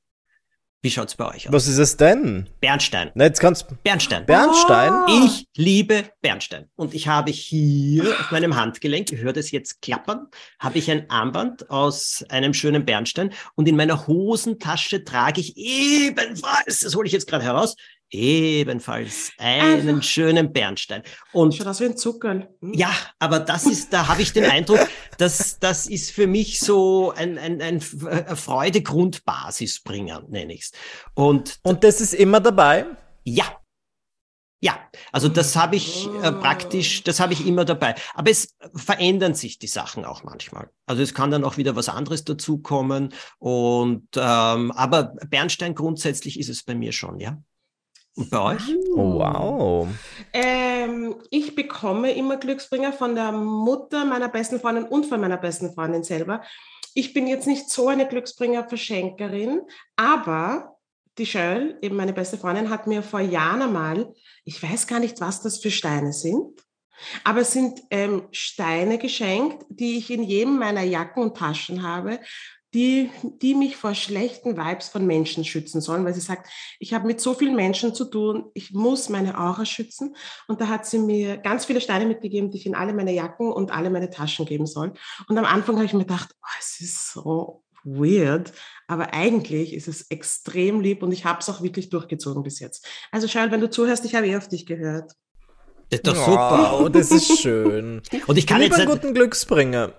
Wie 0.82 0.92
schaut's 0.92 1.16
bei 1.16 1.28
euch 1.28 1.48
aus? 1.48 1.54
Was 1.54 1.68
ist 1.68 1.78
es 1.78 1.98
denn? 1.98 2.48
Bernstein. 2.62 3.12
Na, 3.14 3.26
jetzt 3.26 3.42
kannst 3.42 3.66
Bernstein. 3.84 4.26
Bernstein? 4.26 4.94
Oh. 4.94 5.26
Ich 5.26 5.48
liebe 5.58 6.06
Bernstein. 6.22 6.70
Und 6.76 6.94
ich 6.94 7.10
habe 7.10 7.32
hier 7.32 8.18
auf 8.18 8.32
meinem 8.32 8.56
Handgelenk, 8.56 9.12
ihr 9.12 9.18
hört 9.18 9.36
es 9.36 9.52
jetzt 9.52 9.82
klappern, 9.82 10.28
habe 10.58 10.78
ich 10.78 10.90
ein 10.90 11.10
Armband 11.10 11.70
aus 11.70 12.24
einem 12.30 12.54
schönen 12.54 12.86
Bernstein 12.86 13.34
und 13.56 13.68
in 13.68 13.76
meiner 13.76 14.08
Hosentasche 14.08 15.04
trage 15.04 15.42
ich 15.42 15.58
ebenfalls, 15.58 16.80
das 16.80 16.96
hole 16.96 17.08
ich 17.08 17.14
jetzt 17.14 17.28
gerade 17.28 17.44
heraus, 17.44 17.76
ebenfalls 18.12 19.32
einen 19.38 19.90
Einfach. 19.90 20.04
schönen 20.04 20.52
Bernstein. 20.52 21.04
Und 21.32 21.56
Schaut 21.56 21.68
aus 21.68 21.80
wie 21.80 21.86
ein 21.86 21.96
Zuckerl. 21.98 22.50
Hm. 22.62 22.74
Ja, 22.74 22.92
aber 23.20 23.40
das 23.40 23.66
ist, 23.66 23.94
da 23.94 24.08
habe 24.08 24.22
ich 24.22 24.34
den 24.34 24.46
Eindruck, 24.46 24.80
dass 25.18 25.60
das 25.60 25.88
ist 25.88 26.12
für 26.12 26.28
mich 26.28 26.60
so 26.60 27.12
ein, 27.12 27.38
ein, 27.38 27.62
ein 27.62 27.82
Freudegrundbasisbringer, 27.82 30.26
nenne 30.30 30.54
ich's. 30.54 30.72
Und, 31.14 31.60
Und 31.64 31.84
das 31.84 32.02
ist 32.02 32.14
immer 32.14 32.40
dabei? 32.40 32.86
Ja. 33.24 33.56
Ja, 34.62 34.78
also 35.14 35.30
das 35.30 35.56
habe 35.56 35.78
ich 35.78 36.06
äh, 36.22 36.34
praktisch, 36.34 37.02
das 37.04 37.22
habe 37.22 37.32
ich 37.32 37.48
immer 37.48 37.64
dabei. 37.64 37.96
Aber 38.14 38.30
es 38.30 38.58
verändern 38.76 39.34
sich 39.34 39.58
die 39.58 39.68
Sachen 39.68 40.04
auch 40.04 40.24
manchmal. 40.24 40.70
Also 40.86 41.02
es 41.02 41.14
kann 41.14 41.32
dann 41.32 41.46
auch 41.46 41.56
wieder 41.56 41.78
was 41.78 41.88
anderes 41.88 42.26
dazukommen. 42.26 43.14
Und 43.38 44.10
ähm, 44.18 44.72
aber 44.72 45.16
Bernstein 45.30 45.76
grundsätzlich 45.76 46.38
ist 46.38 46.50
es 46.50 46.64
bei 46.64 46.76
mir 46.76 46.92
schon, 46.92 47.22
ja. 47.22 47.42
Und 48.20 48.30
bei 48.30 48.56
euch? 48.56 48.76
Oh, 48.96 49.14
wow. 49.14 49.88
Ähm, 50.34 51.16
ich 51.32 51.56
bekomme 51.56 52.12
immer 52.12 52.36
Glücksbringer 52.36 52.92
von 52.92 53.16
der 53.16 53.32
Mutter 53.32 54.04
meiner 54.04 54.28
besten 54.28 54.60
Freundin 54.60 54.84
und 54.84 55.06
von 55.06 55.22
meiner 55.22 55.38
besten 55.38 55.74
Freundin 55.74 56.04
selber. 56.04 56.44
Ich 56.94 57.14
bin 57.14 57.28
jetzt 57.28 57.48
nicht 57.48 57.70
so 57.70 57.88
eine 57.88 58.06
Glücksbringer-Verschenkerin, 58.06 59.62
aber 59.96 60.76
die 61.18 61.26
Schöll, 61.26 61.78
eben 61.82 61.96
meine 61.96 62.12
beste 62.12 62.38
Freundin, 62.38 62.70
hat 62.70 62.88
mir 62.88 63.04
vor 63.04 63.22
Jahren 63.22 63.62
einmal, 63.62 64.14
ich 64.44 64.62
weiß 64.62 64.88
gar 64.88 65.00
nicht, 65.00 65.22
was 65.22 65.42
das 65.42 65.60
für 65.60 65.72
Steine 65.72 66.12
sind, 66.12 66.62
aber 67.24 67.40
es 67.42 67.54
sind 67.54 67.80
ähm, 67.90 68.28
Steine 68.32 68.98
geschenkt, 68.98 69.66
die 69.70 69.98
ich 69.98 70.12
in 70.12 70.24
jedem 70.24 70.60
meiner 70.60 70.84
Jacken 70.84 71.24
und 71.24 71.38
Taschen 71.38 71.84
habe, 71.84 72.20
die, 72.74 73.10
die 73.42 73.56
mich 73.56 73.78
vor 73.78 73.96
schlechten 73.96 74.56
Vibes 74.56 74.90
von 74.90 75.06
Menschen 75.06 75.44
schützen 75.44 75.82
sollen, 75.82 76.06
weil 76.06 76.14
sie 76.14 76.20
sagt, 76.20 76.48
ich 76.80 76.94
habe 76.94 77.08
mit 77.08 77.20
so 77.20 77.34
vielen 77.34 77.56
Menschen 77.56 77.96
zu 77.96 78.06
tun, 78.06 78.52
ich 78.54 78.74
muss 78.74 79.10
meine 79.10 79.40
Aura 79.40 79.66
schützen. 79.66 80.16
Und 80.48 80.62
da 80.62 80.68
hat 80.68 80.86
sie 80.86 81.00
mir 81.00 81.38
ganz 81.38 81.66
viele 81.66 81.82
Steine 81.82 82.06
mitgegeben, 82.06 82.52
die 82.52 82.58
ich 82.58 82.66
in 82.66 82.76
alle 82.76 82.94
meine 82.94 83.14
Jacken 83.14 83.52
und 83.52 83.72
alle 83.72 83.90
meine 83.90 84.10
Taschen 84.10 84.46
geben 84.46 84.68
soll. 84.68 84.94
Und 85.28 85.38
am 85.38 85.46
Anfang 85.46 85.76
habe 85.76 85.86
ich 85.86 85.94
mir 85.94 86.00
gedacht, 86.00 86.30
oh, 86.42 86.58
es 86.60 86.80
ist 86.80 87.12
so 87.12 87.64
weird, 87.84 88.52
aber 88.88 89.14
eigentlich 89.14 89.74
ist 89.74 89.88
es 89.88 90.12
extrem 90.12 90.82
lieb 90.82 91.02
und 91.02 91.12
ich 91.12 91.26
habe 91.26 91.40
es 91.40 91.50
auch 91.50 91.62
wirklich 91.62 91.90
durchgezogen 91.90 92.44
bis 92.44 92.60
jetzt. 92.60 92.88
Also 93.12 93.28
Charles, 93.28 93.52
wenn 93.52 93.62
du 93.62 93.70
zuhörst, 93.70 94.06
ich 94.06 94.16
habe 94.16 94.28
eh 94.28 94.38
auf 94.38 94.48
dich 94.48 94.66
gehört. 94.66 95.14
Das 95.90 96.00
ist 96.00 96.08
doch 96.08 96.16
super. 96.16 96.80
Oh, 96.80 96.90
das 96.90 97.10
ist 97.10 97.40
schön. 97.40 98.02
und 98.28 98.38
ich 98.38 98.46
kann 98.46 98.62
Lieber 98.62 98.78
jetzt 98.78 98.88
einen 98.88 98.92
guten 98.92 99.14
Glücksbringer. 99.16 99.94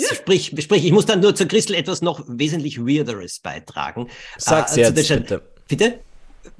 Ja. 0.00 0.14
Sprich, 0.14 0.54
sprich, 0.58 0.84
ich 0.84 0.92
muss 0.92 1.06
dann 1.06 1.20
nur 1.20 1.34
zur 1.34 1.46
Christel 1.46 1.74
etwas 1.74 2.02
noch 2.02 2.24
wesentlich 2.26 2.78
Weirderes 2.78 3.40
beitragen. 3.40 4.08
Sag's 4.36 4.76
äh, 4.76 4.80
jetzt, 4.80 4.94
bitte. 4.94 5.42
Bitte? 5.68 6.00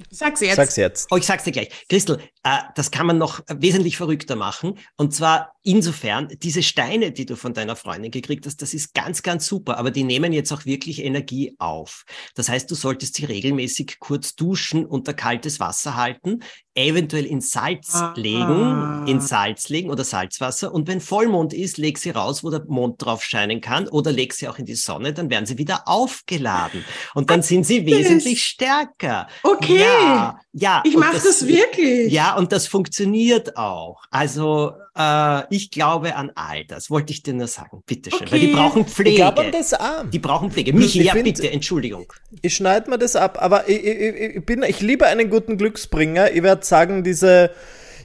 Sag's 0.09 0.41
jetzt. 0.41 0.55
Sag's 0.55 0.75
jetzt. 0.75 1.07
Oh, 1.11 1.17
ich 1.17 1.25
sag's 1.25 1.43
dir 1.43 1.51
gleich. 1.51 1.69
Christel, 1.89 2.19
äh, 2.43 2.57
das 2.75 2.91
kann 2.91 3.07
man 3.07 3.17
noch 3.17 3.41
wesentlich 3.47 3.97
verrückter 3.97 4.35
machen. 4.35 4.77
Und 4.97 5.13
zwar 5.13 5.55
insofern, 5.63 6.27
diese 6.41 6.63
Steine, 6.63 7.11
die 7.11 7.25
du 7.25 7.35
von 7.35 7.53
deiner 7.53 7.75
Freundin 7.75 8.11
gekriegt 8.11 8.45
hast, 8.45 8.61
das 8.61 8.73
ist 8.73 8.93
ganz, 8.93 9.23
ganz 9.23 9.47
super. 9.47 9.77
Aber 9.77 9.91
die 9.91 10.03
nehmen 10.03 10.33
jetzt 10.33 10.51
auch 10.51 10.65
wirklich 10.65 11.03
Energie 11.03 11.55
auf. 11.59 12.03
Das 12.35 12.49
heißt, 12.49 12.69
du 12.69 12.75
solltest 12.75 13.15
sie 13.15 13.25
regelmäßig 13.25 13.99
kurz 13.99 14.35
duschen, 14.35 14.85
unter 14.85 15.13
kaltes 15.13 15.59
Wasser 15.59 15.95
halten, 15.95 16.39
eventuell 16.75 17.25
in 17.25 17.41
Salz 17.41 17.93
Ah. 17.95 18.13
legen, 18.15 19.05
in 19.07 19.19
Salz 19.19 19.69
legen 19.69 19.89
oder 19.89 20.03
Salzwasser. 20.03 20.73
Und 20.73 20.87
wenn 20.87 21.01
Vollmond 21.01 21.53
ist, 21.53 21.77
leg 21.77 21.97
sie 21.97 22.11
raus, 22.11 22.43
wo 22.43 22.49
der 22.49 22.63
Mond 22.67 23.03
drauf 23.03 23.23
scheinen 23.23 23.59
kann. 23.59 23.87
Oder 23.89 24.11
leg 24.11 24.33
sie 24.33 24.47
auch 24.47 24.57
in 24.57 24.65
die 24.65 24.75
Sonne, 24.75 25.11
dann 25.13 25.29
werden 25.29 25.45
sie 25.45 25.57
wieder 25.57 25.83
aufgeladen. 25.87 26.85
Und 27.13 27.29
dann 27.29 27.41
sind 27.41 27.65
sie 27.65 27.85
wesentlich 27.85 28.43
stärker. 28.43 29.27
Okay. 29.43 29.81
Ja, 29.81 30.39
ja. 30.53 30.81
Ich 30.85 30.95
mache 30.95 31.13
das, 31.21 31.45
wirklich. 31.45 32.11
Ja, 32.11 32.35
und 32.37 32.51
das 32.51 32.67
funktioniert 32.67 33.57
auch. 33.57 34.03
Also 34.09 34.71
äh, 34.97 35.41
ich 35.55 35.71
glaube 35.71 36.15
an 36.15 36.31
all 36.35 36.65
das, 36.65 36.89
wollte 36.89 37.13
ich 37.13 37.23
dir 37.23 37.33
nur 37.33 37.47
sagen. 37.47 37.81
Bitteschön, 37.85 38.29
weil 38.31 38.39
die 38.39 38.47
Okay. 38.47 38.55
brauchen 38.55 38.81
Ich 38.85 38.93
Pflege. 38.93 39.15
glaube 39.15 39.41
an 39.41 39.51
das 39.51 39.73
auch. 39.73 40.03
Die 40.11 40.19
brauchen 40.19 40.51
Pflege. 40.51 40.73
Michi, 40.73 40.99
Ich 40.99 41.05
ja 41.07 41.13
find- 41.13 41.23
bitte, 41.25 41.49
Entschuldigung. 41.51 42.11
Ich 42.41 42.55
schneide 42.55 42.89
mir 42.89 42.97
das 42.97 43.15
ab, 43.15 43.37
aber 43.41 43.69
ich, 43.69 43.83
ich, 43.83 43.99
ich, 43.99 44.35
ich 44.37 44.45
bin, 44.45 44.63
ich 44.63 44.79
liebe 44.81 45.05
einen 45.07 45.29
guten 45.29 45.57
Glücksbringer. 45.57 46.31
Ich 46.31 46.43
werde 46.43 46.65
sagen, 46.65 47.03
diese, 47.03 47.51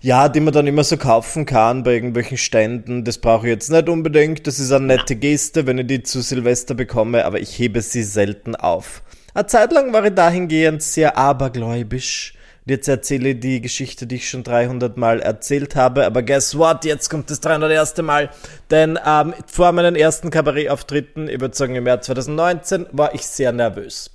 ja, 0.03 0.29
die 0.29 0.40
man 0.40 0.53
dann 0.55 0.66
immer 0.66 0.85
so 0.85 0.96
kaufen 0.96 1.46
kann 1.46 1.83
bei 1.83 1.94
irgendwelchen 1.94 2.37
Ständen, 2.38 3.03
das 3.05 3.18
brauche 3.18 3.46
ich 3.46 3.51
jetzt 3.53 3.70
nicht 3.70 3.88
unbedingt. 3.88 4.46
Das 4.46 4.59
ist 4.61 4.70
eine 4.70 4.87
nette 4.87 5.16
Geste, 5.16 5.66
wenn 5.66 5.79
ich 5.79 5.87
die 5.88 6.03
zu 6.03 6.20
Silvester 6.20 6.75
bekomme, 6.75 7.25
aber 7.25 7.40
ich 7.40 7.59
hebe 7.59 7.81
sie 7.83 8.03
selten 8.05 8.55
auf. 8.55 9.03
Eine 9.35 9.46
Zeit 9.49 9.72
lang 9.72 9.92
war 9.92 10.05
ich 10.05 10.14
dahingehend 10.14 10.83
sehr 10.83 11.18
abergläubisch. 11.18 12.35
Und 12.66 12.70
Jetzt 12.72 12.88
erzähle 12.88 13.31
ich 13.31 13.40
die 13.40 13.61
Geschichte, 13.61 14.09
die 14.09 14.16
ich 14.16 14.29
schon 14.29 14.42
300 14.42 14.96
Mal 14.96 15.20
erzählt 15.20 15.76
habe, 15.76 16.05
aber 16.05 16.22
guess 16.22 16.59
what? 16.59 16.85
Jetzt 16.85 17.09
kommt 17.09 17.31
das 17.31 17.40
301. 17.40 17.98
Mal. 17.98 18.29
Denn 18.72 18.98
ähm, 19.07 19.35
vor 19.46 19.70
meinen 19.70 19.94
ersten 19.94 20.31
Kabarettauftritten, 20.31 21.29
ich 21.29 21.40
würde 21.40 21.57
sagen 21.57 21.76
im 21.76 21.87
Jahr 21.87 22.00
2019, 22.00 22.87
war 22.90 23.14
ich 23.14 23.24
sehr 23.24 23.52
nervös. 23.52 24.11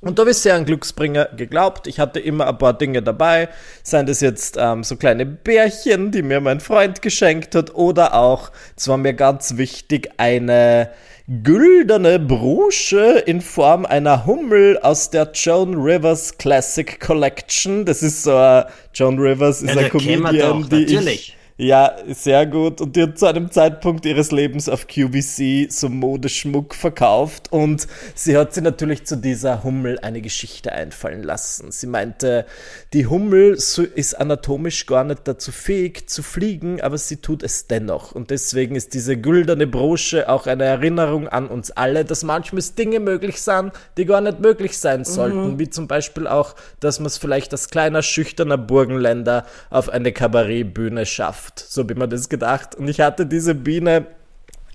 Und 0.00 0.18
da 0.18 0.22
habe 0.22 0.30
ich 0.30 0.36
sehr 0.36 0.54
an 0.54 0.64
Glücksbringer 0.64 1.30
geglaubt. 1.36 1.88
Ich 1.88 1.98
hatte 1.98 2.20
immer 2.20 2.46
ein 2.46 2.56
paar 2.58 2.72
Dinge 2.72 3.02
dabei. 3.02 3.48
Seien 3.82 4.06
das 4.06 4.20
jetzt 4.20 4.56
ähm, 4.56 4.84
so 4.84 4.94
kleine 4.96 5.26
Bärchen, 5.26 6.12
die 6.12 6.22
mir 6.22 6.40
mein 6.40 6.60
Freund 6.60 7.02
geschenkt 7.02 7.56
hat, 7.56 7.74
oder 7.74 8.14
auch, 8.14 8.52
es 8.76 8.86
war 8.86 8.96
mir 8.96 9.14
ganz 9.14 9.56
wichtig, 9.56 10.10
eine 10.16 10.90
güldene 11.26 12.20
Brosche 12.20 13.22
in 13.26 13.40
Form 13.40 13.84
einer 13.86 14.24
Hummel 14.24 14.78
aus 14.78 15.10
der 15.10 15.32
Joan 15.34 15.74
Rivers 15.74 16.38
Classic 16.38 17.00
Collection. 17.00 17.84
Das 17.84 18.02
ist 18.04 18.22
so 18.22 18.36
ein, 18.36 18.64
Joan 18.94 19.18
Rivers 19.18 19.62
ist 19.62 19.74
Ja, 19.74 19.82
ein 19.82 19.90
Comedian, 19.90 20.68
die 20.68 20.82
natürlich. 20.82 21.30
ich 21.30 21.37
ja, 21.60 21.96
sehr 22.06 22.46
gut. 22.46 22.80
Und 22.80 22.94
die 22.94 23.02
hat 23.02 23.18
zu 23.18 23.26
einem 23.26 23.50
Zeitpunkt 23.50 24.06
ihres 24.06 24.30
Lebens 24.30 24.68
auf 24.68 24.86
QVC 24.86 25.66
so 25.68 25.88
Modeschmuck 25.88 26.72
verkauft 26.72 27.52
und 27.52 27.88
sie 28.14 28.36
hat 28.36 28.54
sich 28.54 28.62
natürlich 28.62 29.06
zu 29.06 29.16
dieser 29.16 29.64
Hummel 29.64 29.98
eine 29.98 30.20
Geschichte 30.20 30.70
einfallen 30.70 31.24
lassen. 31.24 31.72
Sie 31.72 31.88
meinte, 31.88 32.46
die 32.92 33.06
Hummel 33.06 33.54
ist 33.54 34.14
anatomisch 34.14 34.86
gar 34.86 35.02
nicht 35.02 35.26
dazu 35.26 35.50
fähig 35.50 36.08
zu 36.08 36.22
fliegen, 36.22 36.80
aber 36.80 36.96
sie 36.96 37.16
tut 37.16 37.42
es 37.42 37.66
dennoch. 37.66 38.12
Und 38.12 38.30
deswegen 38.30 38.76
ist 38.76 38.94
diese 38.94 39.16
güldene 39.16 39.66
Brosche 39.66 40.28
auch 40.28 40.46
eine 40.46 40.62
Erinnerung 40.62 41.26
an 41.26 41.48
uns 41.48 41.72
alle, 41.72 42.04
dass 42.04 42.22
manchmal 42.22 42.62
Dinge 42.78 43.00
möglich 43.00 43.42
sind, 43.42 43.72
die 43.96 44.04
gar 44.04 44.20
nicht 44.20 44.38
möglich 44.38 44.78
sein 44.78 45.04
sollten. 45.04 45.58
Wie 45.58 45.68
zum 45.68 45.88
Beispiel 45.88 46.28
auch, 46.28 46.54
dass 46.78 47.00
man 47.00 47.06
es 47.06 47.18
vielleicht 47.18 47.50
als 47.50 47.68
kleiner, 47.68 48.02
schüchterner 48.02 48.58
Burgenländer 48.58 49.44
auf 49.70 49.88
eine 49.88 50.12
Kabarettbühne 50.12 51.04
schafft. 51.04 51.47
So 51.56 51.88
wie 51.88 51.94
man 51.94 52.10
das 52.10 52.28
gedacht. 52.28 52.74
Und 52.74 52.88
ich 52.88 53.00
hatte 53.00 53.26
diese 53.26 53.54
Biene 53.54 54.06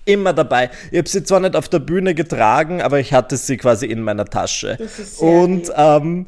immer 0.05 0.33
dabei. 0.33 0.69
Ich 0.91 0.97
habe 0.97 1.09
sie 1.09 1.23
zwar 1.23 1.39
nicht 1.39 1.55
auf 1.55 1.69
der 1.69 1.79
Bühne 1.79 2.13
getragen, 2.13 2.81
aber 2.81 2.99
ich 2.99 3.13
hatte 3.13 3.37
sie 3.37 3.57
quasi 3.57 3.85
in 3.85 4.01
meiner 4.01 4.25
Tasche. 4.25 4.75
Das 4.77 4.99
ist 4.99 5.19
sehr 5.19 5.29
Und 5.29 5.71
ähm, 5.75 6.25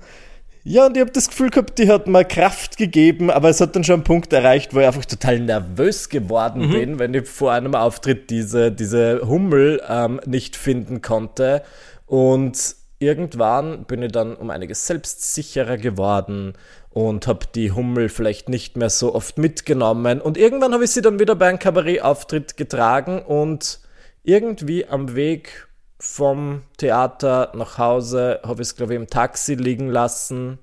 ja, 0.67 0.87
und 0.87 0.97
ich 0.97 1.01
habe 1.01 1.11
das 1.11 1.29
Gefühl 1.29 1.51
gehabt, 1.51 1.77
die 1.77 1.89
hat 1.89 2.07
mir 2.07 2.25
Kraft 2.25 2.77
gegeben, 2.77 3.29
aber 3.29 3.49
es 3.49 3.61
hat 3.61 3.75
dann 3.75 3.83
schon 3.83 3.95
einen 3.95 4.03
Punkt 4.03 4.33
erreicht, 4.33 4.73
wo 4.73 4.79
ich 4.79 4.87
einfach 4.87 5.05
total 5.05 5.39
nervös 5.39 6.09
geworden 6.09 6.71
bin, 6.71 6.97
wenn 6.97 7.13
ich 7.13 7.27
vor 7.27 7.51
einem 7.51 7.75
Auftritt 7.75 8.31
diese, 8.31 8.71
diese 8.71 9.27
Hummel 9.27 9.79
ähm, 9.87 10.19
nicht 10.25 10.55
finden 10.55 11.03
konnte. 11.03 11.61
Und 12.07 12.57
irgendwann 12.97 13.83
bin 13.85 14.01
ich 14.01 14.11
dann 14.11 14.35
um 14.35 14.49
einiges 14.49 14.87
selbstsicherer 14.87 15.77
geworden 15.77 16.53
und 16.95 17.27
habe 17.27 17.45
die 17.53 17.73
Hummel 17.73 18.07
vielleicht 18.07 18.47
nicht 18.47 18.77
mehr 18.77 18.89
so 18.89 19.13
oft 19.13 19.37
mitgenommen. 19.37 20.21
Und 20.21 20.37
irgendwann 20.37 20.73
habe 20.73 20.85
ich 20.85 20.91
sie 20.91 21.01
dann 21.01 21.19
wieder 21.19 21.35
bei 21.35 21.49
einem 21.49 21.59
Kabarettauftritt 21.59 22.55
getragen 22.55 23.21
und 23.21 23.81
irgendwie 24.23 24.87
am 24.87 25.13
Weg 25.13 25.67
vom 25.99 26.61
Theater 26.77 27.51
nach 27.53 27.77
Hause 27.77 28.39
habe 28.43 28.61
ich 28.61 28.69
es, 28.69 28.75
glaube 28.77 28.93
ich, 28.93 28.99
im 28.99 29.07
Taxi 29.09 29.55
liegen 29.55 29.89
lassen. 29.89 30.57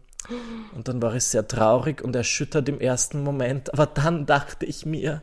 Und 0.75 0.89
dann 0.89 1.03
war 1.03 1.15
ich 1.15 1.25
sehr 1.25 1.47
traurig 1.47 2.03
und 2.03 2.17
erschüttert 2.17 2.67
im 2.71 2.81
ersten 2.81 3.23
Moment. 3.23 3.71
Aber 3.75 3.85
dann 3.85 4.25
dachte 4.25 4.65
ich 4.65 4.87
mir, 4.87 5.23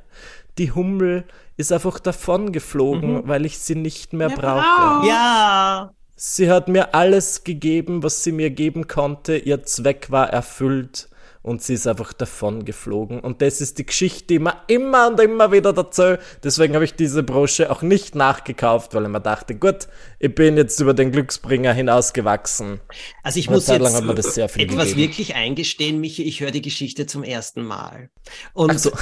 die 0.60 0.74
Hummel 0.74 1.24
ist 1.58 1.72
einfach 1.72 2.00
davon 2.00 2.52
geflogen, 2.52 3.28
weil 3.28 3.48
ich 3.48 3.58
sie 3.58 3.74
nicht 3.76 4.14
mehr 4.14 4.30
Ja, 4.30 4.36
brauche. 4.36 4.62
brauch. 4.62 5.04
Ja, 5.08 5.92
Sie 6.22 6.52
hat 6.52 6.68
mir 6.68 6.96
alles 6.96 7.46
gegeben, 7.46 8.04
was 8.04 8.26
sie 8.26 8.34
mir 8.34 8.50
geben 8.50 8.90
konnte. 8.90 9.38
Ihr 9.38 9.64
Zweck 9.64 10.12
war 10.12 10.30
erfüllt 10.30 11.09
und 11.42 11.62
sie 11.62 11.76
ist 11.76 11.88
einfach 11.88 12.12
davon 12.12 12.66
geflogen. 12.66 13.22
Und 13.22 13.42
das 13.42 13.62
ist 13.62 13.78
die 13.78 13.86
Geschichte, 13.86 14.26
die 14.28 14.40
man 14.40 14.56
immer 14.68 15.08
und 15.08 15.20
immer 15.22 15.52
wieder 15.52 15.72
dazu. 15.72 16.18
Deswegen 16.44 16.74
habe 16.76 16.84
ich 16.84 16.96
diese 16.96 17.24
Brosche 17.24 17.72
auch 17.72 17.82
nicht 17.82 18.14
nachgekauft, 18.14 18.94
weil 18.94 19.04
ich 19.04 19.10
mir 19.10 19.22
dachte, 19.22 19.56
gut, 19.56 19.88
ich 20.20 20.36
bin 20.36 20.58
jetzt 20.58 20.80
über 20.82 20.94
den 20.94 21.12
Glücksbringer 21.12 21.72
hinausgewachsen. 21.74 22.82
also 23.24 23.40
ich 23.40 23.50
muss 23.50 23.68
jetzt 23.68 23.94
hat 23.94 24.04
mir 24.04 24.16
das 24.16 24.36
sehr 24.36 24.50
viel 24.50 24.64
etwas 24.64 24.90
gegeben. 24.90 25.02
wirklich 25.02 25.36
eingestehen, 25.36 26.02
Michi, 26.02 26.24
ich 26.24 26.42
höre 26.42 26.52
die 26.52 26.62
Geschichte 26.62 27.06
zum 27.06 27.24
ersten 27.24 27.64
Mal. 27.64 28.10
Und 28.54 28.72
Ach 28.72 28.78
so. 28.78 28.92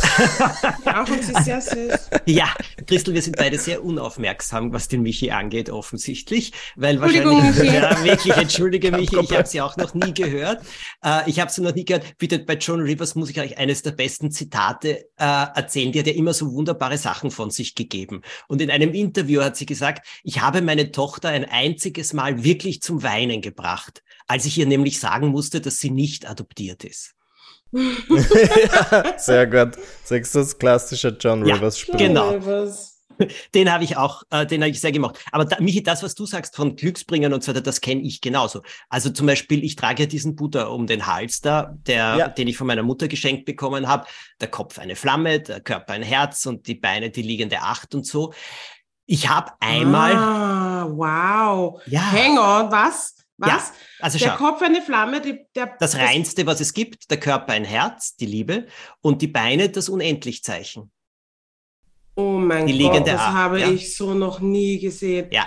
Ja, 0.85 1.01
und 1.01 1.23
sie 1.23 1.33
ist 1.33 1.45
sehr 1.45 1.61
süß. 1.61 2.09
Ja, 2.25 2.53
Christel, 2.85 3.13
wir 3.13 3.21
sind 3.21 3.35
beide 3.35 3.57
sehr 3.57 3.83
unaufmerksam, 3.83 4.73
was 4.73 4.87
den 4.87 5.01
Michi 5.01 5.31
angeht, 5.31 5.69
offensichtlich, 5.69 6.53
weil 6.75 6.95
Entschuldigung, 6.95 7.37
wahrscheinlich, 7.43 7.63
Michi. 7.63 7.75
ja, 7.75 8.03
wirklich, 8.03 8.37
entschuldige 8.37 8.91
Kein 8.91 8.99
Michi, 8.99 9.19
ich 9.19 9.31
habe 9.35 9.47
sie 9.47 9.61
auch 9.61 9.75
noch 9.77 9.93
nie 9.95 10.13
gehört. 10.13 10.61
Äh, 11.03 11.29
ich 11.29 11.39
habe 11.39 11.51
sie 11.51 11.61
noch 11.61 11.73
nie 11.73 11.83
gehört. 11.83 12.05
Bitte, 12.27 12.43
bei 12.43 12.55
Joan 12.55 12.81
Rivers 12.81 13.15
muss 13.15 13.29
ich 13.29 13.39
euch 13.39 13.57
eines 13.57 13.83
der 13.83 13.91
besten 13.91 14.31
Zitate 14.31 15.05
äh, 15.17 15.45
erzählen. 15.55 15.93
Die 15.93 15.99
hat 15.99 16.07
ja 16.07 16.13
immer 16.13 16.33
so 16.33 16.51
wunderbare 16.51 16.97
Sachen 16.97 17.31
von 17.31 17.51
sich 17.51 17.73
gegeben. 17.73 18.21
Und 18.49 18.61
in 18.61 18.69
einem 18.69 18.93
Interview 18.93 19.41
hat 19.41 19.55
sie 19.55 19.65
gesagt, 19.65 20.05
ich 20.23 20.41
habe 20.41 20.61
meine 20.61 20.91
Tochter 20.91 21.29
ein 21.29 21.45
einziges 21.45 22.11
Mal 22.11 22.43
wirklich 22.43 22.81
zum 22.81 23.01
Weinen 23.01 23.41
gebracht, 23.41 24.03
als 24.27 24.45
ich 24.45 24.57
ihr 24.57 24.65
nämlich 24.65 24.99
sagen 24.99 25.29
musste, 25.29 25.61
dass 25.61 25.79
sie 25.79 25.89
nicht 25.89 26.29
adoptiert 26.29 26.83
ist. 26.83 27.15
Sehr 29.17 29.47
gut. 29.47 29.77
Sechs 30.03 30.33
das 30.33 30.57
klassische 30.57 31.15
John 31.17 31.45
Ja, 31.45 31.55
Rivers 31.55 31.79
Spiel. 31.79 31.95
Genau. 31.95 32.37
Den 33.55 33.71
habe 33.71 33.83
ich 33.83 33.97
auch, 33.97 34.23
äh, 34.29 34.45
den 34.45 34.61
habe 34.61 34.69
ich 34.69 34.79
sehr 34.79 34.91
gemacht. 34.91 35.17
Aber 35.31 35.45
da, 35.45 35.57
Michi, 35.59 35.81
das, 35.83 36.03
was 36.03 36.15
du 36.15 36.25
sagst 36.25 36.55
von 36.55 36.75
Glücksbringern 36.75 37.33
und 37.33 37.43
so 37.43 37.51
weiter, 37.51 37.61
das 37.61 37.81
kenne 37.81 38.01
ich 38.01 38.21
genauso. 38.21 38.61
Also 38.89 39.09
zum 39.09 39.27
Beispiel, 39.27 39.63
ich 39.63 39.75
trage 39.75 40.03
ja 40.03 40.07
diesen 40.07 40.35
Butter 40.35 40.71
um 40.71 40.87
den 40.87 41.07
Hals 41.07 41.41
da, 41.41 41.73
der, 41.87 42.15
Ja. 42.17 42.27
den 42.27 42.47
ich 42.47 42.57
von 42.57 42.67
meiner 42.67 42.83
Mutter 42.83 43.07
geschenkt 43.07 43.45
bekommen 43.45 43.87
habe. 43.87 44.05
Der 44.41 44.49
Kopf 44.49 44.79
eine 44.79 44.95
Flamme, 44.95 45.39
der 45.39 45.59
Körper 45.61 45.93
ein 45.93 46.03
Herz 46.03 46.45
und 46.45 46.67
die 46.67 46.75
Beine 46.75 47.09
die 47.09 47.21
liegende 47.21 47.61
Acht 47.61 47.95
und 47.95 48.05
so. 48.05 48.33
Ich 49.05 49.29
habe 49.29 49.51
einmal, 49.59 50.15
Ah, 50.15 50.87
wow. 50.89 51.81
Ja. 51.85 52.11
Hang 52.11 52.37
on, 52.37 52.71
was? 52.71 53.15
Was? 53.37 53.49
Ja, 53.49 53.73
also 53.99 54.17
der 54.17 54.29
schau, 54.29 54.35
Kopf 54.37 54.61
eine 54.63 54.81
Flamme, 54.81 55.21
die, 55.21 55.45
der, 55.55 55.75
das 55.79 55.95
Reinste, 55.95 56.45
was 56.47 56.59
es 56.59 56.73
gibt, 56.73 57.09
der 57.11 57.19
Körper 57.19 57.53
ein 57.53 57.65
Herz, 57.65 58.15
die 58.15 58.25
Liebe 58.25 58.65
und 59.01 59.21
die 59.21 59.27
Beine 59.27 59.69
das 59.69 59.89
Unendlichzeichen. 59.89 60.91
Oh 62.17 62.31
mein 62.39 62.65
Die 62.67 62.79
Gott, 62.79 63.07
das 63.07 63.19
Acht, 63.21 63.33
habe 63.33 63.59
ja. 63.61 63.69
ich 63.69 63.95
so 63.95 64.13
noch 64.13 64.39
nie 64.39 64.79
gesehen. 64.79 65.27
Ja, 65.31 65.45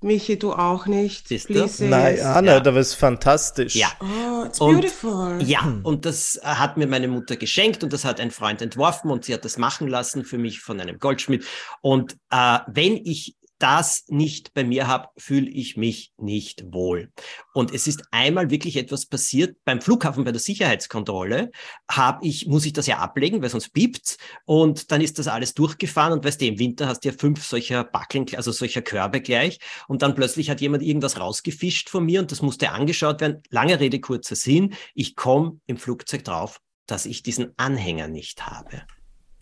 Michi, 0.00 0.38
du 0.38 0.52
auch 0.52 0.86
nicht. 0.86 1.28
Siehst 1.28 1.48
du? 1.50 1.54
Nein, 1.84 2.14
nicht, 2.14 2.66
aber 2.66 2.76
es 2.76 2.88
ist 2.90 2.94
fantastisch. 2.94 3.74
ja. 3.74 3.88
Oh, 4.00 4.44
it's 4.46 4.60
Und- 4.60 4.74
beautiful. 4.80 5.38
Ja, 5.42 5.78
und 5.82 6.04
das 6.06 6.36
äh, 6.36 6.46
hat 6.46 6.76
mir 6.76 6.86
meine 6.86 7.08
Mutter 7.08 7.36
geschenkt 7.36 7.82
und 7.84 7.92
das 7.92 8.04
hat 8.04 8.20
ein 8.20 8.30
Freund 8.30 8.62
entworfen 8.62 9.10
und 9.10 9.24
sie 9.24 9.34
hat 9.34 9.44
das 9.44 9.58
machen 9.58 9.88
lassen 9.88 10.24
für 10.24 10.38
mich 10.38 10.60
von 10.60 10.80
einem 10.80 10.98
Goldschmied. 10.98 11.44
Und 11.82 12.16
äh, 12.30 12.58
wenn 12.68 12.96
ich 12.96 13.36
das 13.58 14.04
nicht 14.08 14.54
bei 14.54 14.64
mir 14.64 14.86
habe, 14.86 15.08
fühle 15.16 15.48
ich 15.48 15.76
mich 15.76 16.12
nicht 16.18 16.72
wohl. 16.72 17.10
Und 17.54 17.72
es 17.72 17.86
ist 17.86 18.02
einmal 18.10 18.50
wirklich 18.50 18.76
etwas 18.76 19.06
passiert 19.06 19.56
beim 19.64 19.80
Flughafen 19.80 20.24
bei 20.24 20.32
der 20.32 20.40
Sicherheitskontrolle, 20.40 21.50
habe 21.90 22.26
ich 22.26 22.46
muss 22.46 22.66
ich 22.66 22.72
das 22.72 22.86
ja 22.86 22.98
ablegen, 22.98 23.42
weil 23.42 23.50
sonst 23.50 23.72
piept's 23.72 24.18
und 24.44 24.90
dann 24.92 25.00
ist 25.00 25.18
das 25.18 25.28
alles 25.28 25.54
durchgefahren 25.54 26.12
und 26.12 26.24
weißt 26.24 26.40
du, 26.40 26.46
im 26.46 26.58
Winter 26.58 26.88
hast 26.88 27.04
du 27.04 27.08
ja 27.08 27.14
fünf 27.16 27.44
solcher 27.44 27.84
Backeln, 27.84 28.26
also 28.34 28.52
solcher 28.52 28.82
Körbe 28.82 29.20
gleich 29.20 29.58
und 29.88 30.02
dann 30.02 30.14
plötzlich 30.14 30.50
hat 30.50 30.60
jemand 30.60 30.82
irgendwas 30.82 31.18
rausgefischt 31.18 31.88
von 31.88 32.04
mir 32.04 32.20
und 32.20 32.32
das 32.32 32.42
musste 32.42 32.70
angeschaut 32.70 33.20
werden. 33.20 33.42
Lange 33.50 33.80
Rede 33.80 34.00
kurzer 34.00 34.36
Sinn, 34.36 34.74
ich 34.94 35.16
komme 35.16 35.60
im 35.66 35.76
Flugzeug 35.76 36.24
drauf, 36.24 36.60
dass 36.86 37.06
ich 37.06 37.22
diesen 37.22 37.52
Anhänger 37.56 38.08
nicht 38.08 38.46
habe. 38.46 38.86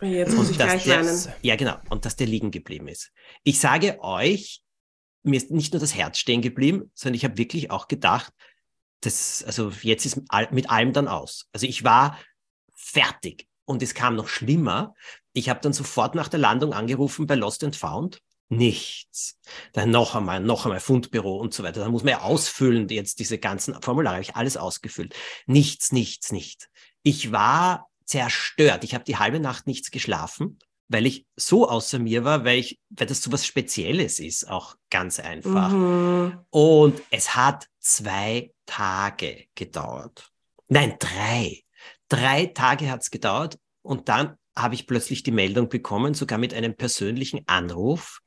Jetzt 0.04 0.34
muss 0.34 0.50
ich 0.50 0.56
gleich 0.56 0.84
der. 0.84 1.04
Ja, 1.42 1.56
genau. 1.56 1.76
Und 1.88 2.04
dass 2.04 2.16
der 2.16 2.26
liegen 2.26 2.50
geblieben 2.50 2.88
ist. 2.88 3.10
Ich 3.42 3.58
sage 3.60 3.98
euch, 4.00 4.62
mir 5.22 5.36
ist 5.36 5.50
nicht 5.50 5.72
nur 5.72 5.80
das 5.80 5.94
Herz 5.94 6.18
stehen 6.18 6.42
geblieben, 6.42 6.90
sondern 6.94 7.16
ich 7.16 7.24
habe 7.24 7.38
wirklich 7.38 7.70
auch 7.70 7.88
gedacht, 7.88 8.32
das, 9.00 9.42
also 9.44 9.70
jetzt 9.82 10.06
ist 10.06 10.20
mit 10.50 10.70
allem 10.70 10.92
dann 10.92 11.08
aus. 11.08 11.48
Also 11.52 11.66
ich 11.66 11.84
war 11.84 12.18
fertig 12.74 13.48
und 13.64 13.82
es 13.82 13.94
kam 13.94 14.16
noch 14.16 14.28
schlimmer. 14.28 14.94
Ich 15.32 15.48
habe 15.48 15.60
dann 15.60 15.72
sofort 15.72 16.14
nach 16.14 16.28
der 16.28 16.40
Landung 16.40 16.72
angerufen 16.72 17.26
bei 17.26 17.34
Lost 17.34 17.64
and 17.64 17.76
Found. 17.76 18.20
Nichts. 18.50 19.38
Dann 19.72 19.90
noch 19.90 20.14
einmal, 20.14 20.40
noch 20.40 20.66
einmal 20.66 20.80
Fundbüro 20.80 21.36
und 21.38 21.54
so 21.54 21.62
weiter. 21.62 21.80
Da 21.80 21.88
muss 21.88 22.04
man 22.04 22.12
ja 22.12 22.20
ausfüllen, 22.20 22.88
jetzt 22.88 23.18
diese 23.18 23.38
ganzen 23.38 23.80
Formulare, 23.80 24.16
habe 24.16 24.22
ich 24.22 24.36
alles 24.36 24.56
ausgefüllt. 24.56 25.14
Nichts, 25.46 25.92
nichts, 25.92 26.30
nichts. 26.30 26.68
Ich 27.02 27.32
war 27.32 27.88
zerstört. 28.04 28.84
Ich 28.84 28.94
habe 28.94 29.04
die 29.04 29.16
halbe 29.16 29.40
Nacht 29.40 29.66
nichts 29.66 29.90
geschlafen, 29.90 30.58
weil 30.88 31.06
ich 31.06 31.26
so 31.36 31.68
außer 31.68 31.98
mir 31.98 32.24
war, 32.24 32.44
weil 32.44 32.58
ich, 32.58 32.78
weil 32.90 33.06
das 33.06 33.22
so 33.22 33.32
was 33.32 33.46
Spezielles 33.46 34.18
ist, 34.18 34.48
auch 34.48 34.76
ganz 34.90 35.20
einfach. 35.20 35.70
Mhm. 35.70 36.38
Und 36.50 37.02
es 37.10 37.34
hat 37.34 37.68
zwei 37.80 38.52
Tage 38.66 39.46
gedauert. 39.54 40.30
Nein, 40.68 40.96
drei. 40.98 41.62
Drei 42.08 42.46
Tage 42.46 42.90
hat's 42.90 43.10
gedauert 43.10 43.58
und 43.82 44.08
dann 44.08 44.36
habe 44.56 44.74
ich 44.74 44.86
plötzlich 44.86 45.22
die 45.22 45.32
Meldung 45.32 45.68
bekommen, 45.68 46.14
sogar 46.14 46.38
mit 46.38 46.54
einem 46.54 46.76
persönlichen 46.76 47.40
Anruf. 47.46 48.20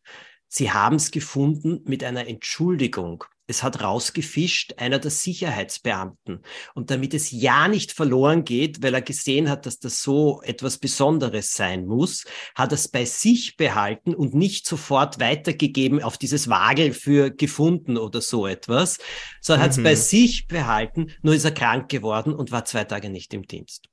Sie 0.48 0.72
haben 0.72 0.98
es 0.98 1.12
gefunden 1.12 1.82
mit 1.86 2.04
einer 2.04 2.28
Entschuldigung 2.28 3.24
es 3.48 3.64
hat 3.64 3.82
rausgefischt 3.82 4.74
einer 4.78 5.00
der 5.00 5.12
Sicherheitsbeamten. 5.12 6.44
Und 6.76 6.92
damit 6.92 7.14
es 7.14 7.32
ja 7.32 7.68
nicht 7.68 7.94
verloren 7.94 8.44
geht, 8.44 8.84
weil 8.84 8.94
er 8.94 9.02
gesehen 9.02 9.50
hat, 9.50 9.66
dass 9.66 9.80
das 9.80 10.04
so 10.04 10.42
etwas 10.44 10.78
Besonderes 10.78 11.54
sein 11.54 11.86
muss, 11.86 12.26
hat 12.56 12.72
er 12.72 12.76
es 12.76 12.90
bei 12.90 13.06
sich 13.06 13.56
behalten 13.56 14.14
und 14.14 14.36
nicht 14.36 14.68
sofort 14.68 15.20
weitergegeben 15.20 16.04
auf 16.04 16.18
dieses 16.18 16.50
Wagel 16.50 16.94
für 16.94 17.32
gefunden 17.32 17.98
oder 17.98 18.22
so 18.22 18.46
etwas, 18.46 18.98
sondern 19.42 19.62
mhm. 19.62 19.64
hat 19.64 19.78
es 19.78 19.84
bei 19.84 19.96
sich 19.96 20.48
behalten, 20.48 21.12
nur 21.22 21.34
ist 21.34 21.46
er 21.46 21.52
krank 21.52 21.90
geworden 21.90 22.34
und 22.34 22.52
war 22.52 22.66
zwei 22.66 22.84
Tage 22.84 23.10
nicht 23.10 23.34
im 23.34 23.44
Dienst. 23.44 23.88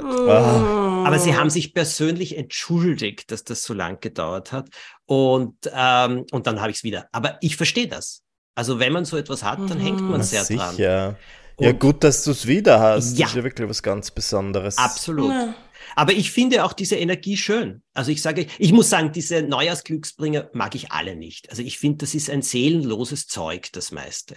Ah. 0.00 1.04
Aber 1.06 1.18
sie 1.18 1.36
haben 1.36 1.50
sich 1.50 1.74
persönlich 1.74 2.36
entschuldigt, 2.36 3.30
dass 3.30 3.44
das 3.44 3.62
so 3.62 3.74
lang 3.74 4.00
gedauert 4.00 4.52
hat. 4.52 4.68
Und, 5.06 5.56
ähm, 5.72 6.24
und 6.30 6.46
dann 6.46 6.60
habe 6.60 6.70
ich 6.70 6.78
es 6.78 6.84
wieder. 6.84 7.08
Aber 7.12 7.38
ich 7.40 7.56
verstehe 7.56 7.88
das. 7.88 8.22
Also 8.58 8.80
wenn 8.80 8.92
man 8.92 9.04
so 9.04 9.16
etwas 9.16 9.44
hat, 9.44 9.60
dann 9.70 9.78
hängt 9.78 10.00
man 10.00 10.18
Na, 10.18 10.24
sehr 10.24 10.42
sicher. 10.42 10.72
dran. 10.76 11.16
ja, 11.60 11.70
gut, 11.70 12.02
dass 12.02 12.24
du 12.24 12.32
es 12.32 12.44
wieder 12.44 12.80
hast. 12.80 13.16
Ja. 13.16 13.26
Das 13.26 13.30
ist 13.30 13.36
ja 13.36 13.44
wirklich 13.44 13.68
was 13.68 13.84
ganz 13.84 14.10
Besonderes. 14.10 14.76
Absolut. 14.78 15.30
Ja. 15.30 15.54
Aber 15.94 16.12
ich 16.12 16.32
finde 16.32 16.64
auch 16.64 16.72
diese 16.72 16.96
Energie 16.96 17.36
schön. 17.36 17.84
Also 17.94 18.10
ich 18.10 18.20
sage, 18.20 18.48
ich 18.58 18.72
muss 18.72 18.90
sagen, 18.90 19.12
diese 19.12 19.42
Neujahrsglücksbringer 19.42 20.50
mag 20.54 20.74
ich 20.74 20.90
alle 20.90 21.14
nicht. 21.14 21.50
Also 21.50 21.62
ich 21.62 21.78
finde, 21.78 21.98
das 21.98 22.16
ist 22.16 22.30
ein 22.30 22.42
seelenloses 22.42 23.28
Zeug, 23.28 23.68
das 23.70 23.92
meiste. 23.92 24.34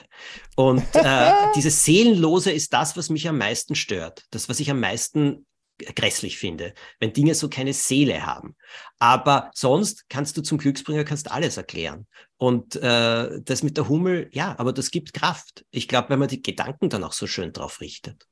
Und 0.55 0.83
äh, 0.93 1.31
dieses 1.55 1.83
Seelenlose 1.83 2.51
ist 2.51 2.73
das, 2.73 2.95
was 2.95 3.09
mich 3.09 3.27
am 3.27 3.39
meisten 3.39 3.73
stört. 3.73 4.25
Das, 4.29 4.49
was 4.49 4.59
ich 4.59 4.69
am 4.69 4.79
meisten 4.79 5.47
grässlich 5.95 6.37
finde, 6.37 6.73
wenn 6.99 7.13
Dinge 7.13 7.33
so 7.33 7.49
keine 7.49 7.73
Seele 7.73 8.25
haben. 8.25 8.55
Aber 8.99 9.49
sonst 9.55 10.05
kannst 10.09 10.37
du 10.37 10.41
zum 10.41 10.59
Glücksbringer 10.59 11.03
kannst 11.03 11.31
alles 11.31 11.57
erklären. 11.57 12.05
Und 12.41 12.75
äh, 12.77 13.39
das 13.45 13.61
mit 13.61 13.77
der 13.77 13.87
Hummel, 13.87 14.27
ja, 14.31 14.55
aber 14.57 14.73
das 14.73 14.89
gibt 14.89 15.13
Kraft. 15.13 15.63
Ich 15.69 15.87
glaube, 15.87 16.09
wenn 16.09 16.17
man 16.17 16.27
die 16.27 16.41
Gedanken 16.41 16.89
dann 16.89 17.03
auch 17.03 17.13
so 17.13 17.27
schön 17.27 17.53
drauf 17.53 17.81
richtet. 17.81 18.27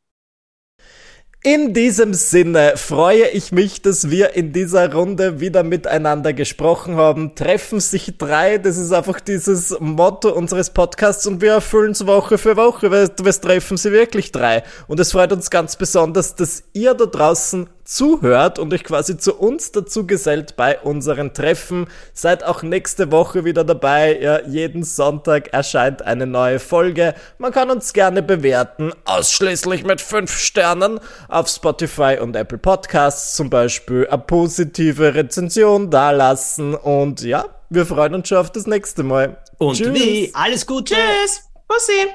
In 1.44 1.76
diesem 1.76 2.16
Sinne 2.16 2.74
freue 2.76 3.30
ich 3.30 3.52
mich, 3.52 3.84
dass 3.84 4.10
wir 4.10 4.34
in 4.34 4.52
dieser 4.52 4.92
Runde 4.92 5.40
wieder 5.40 5.62
miteinander 5.62 6.34
gesprochen 6.34 6.96
haben. 6.96 7.36
Treffen 7.36 7.80
sich 7.80 8.18
drei, 8.18 8.58
das 8.58 8.78
ist 8.78 8.92
einfach 8.92 9.20
dieses 9.20 9.80
Motto 9.80 10.34
unseres 10.34 10.72
Podcasts 10.72 11.28
und 11.28 11.42
wir 11.42 11.52
erfüllen 11.52 11.92
es 11.92 12.08
Woche 12.08 12.40
für 12.40 12.58
Woche, 12.58 12.90
weil 12.90 13.12
es 13.24 13.42
treffen 13.42 13.78
sie 13.78 13.92
wirklich 13.92 14.32
drei. 14.32 14.64
Und 14.88 15.00
es 15.00 15.12
freut 15.12 15.32
uns 15.34 15.52
ganz 15.52 15.76
besonders, 15.76 16.34
dass 16.34 16.64
ihr 16.74 16.96
da 16.96 17.06
draußen 17.06 17.70
zuhört 17.90 18.60
und 18.60 18.74
euch 18.74 18.84
quasi 18.84 19.18
zu 19.18 19.36
uns 19.36 19.72
dazu 19.72 20.06
gesellt 20.06 20.56
bei 20.56 20.80
unseren 20.80 21.34
Treffen. 21.34 21.88
Seid 22.14 22.44
auch 22.44 22.62
nächste 22.62 23.12
Woche 23.12 23.46
wieder 23.46 23.64
dabei. 23.64 24.20
Ja, 24.22 24.46
jeden 24.46 24.84
Sonntag 24.84 25.54
erscheint 25.54 26.04
eine 26.04 26.28
neue 26.28 26.60
Folge. 26.60 27.16
Man 27.40 27.52
kann 27.52 27.72
uns 27.72 27.94
gerne 27.94 28.22
bewerten, 28.22 28.94
ausschließlich 29.06 29.84
mit 29.84 30.02
fünf 30.02 30.38
Sternen 30.38 31.00
auf 31.28 31.50
Spotify 31.50 32.18
und 32.22 32.36
Apple 32.36 32.60
Podcasts 32.60 33.36
zum 33.36 33.50
Beispiel. 33.50 34.08
Eine 34.08 34.20
positive 34.20 35.16
Rezension 35.16 35.90
dalassen 35.90 36.76
und 36.76 37.22
ja, 37.22 37.46
wir 37.70 37.86
freuen 37.86 38.14
uns 38.14 38.28
schon 38.28 38.38
auf 38.38 38.52
das 38.52 38.68
nächste 38.68 39.04
Mal. 39.04 39.38
Und 39.58 39.80
wie, 39.94 40.32
alles 40.34 40.66
Gute. 40.66 40.94
Tschüss. 40.94 41.42
Bussi. 41.68 42.10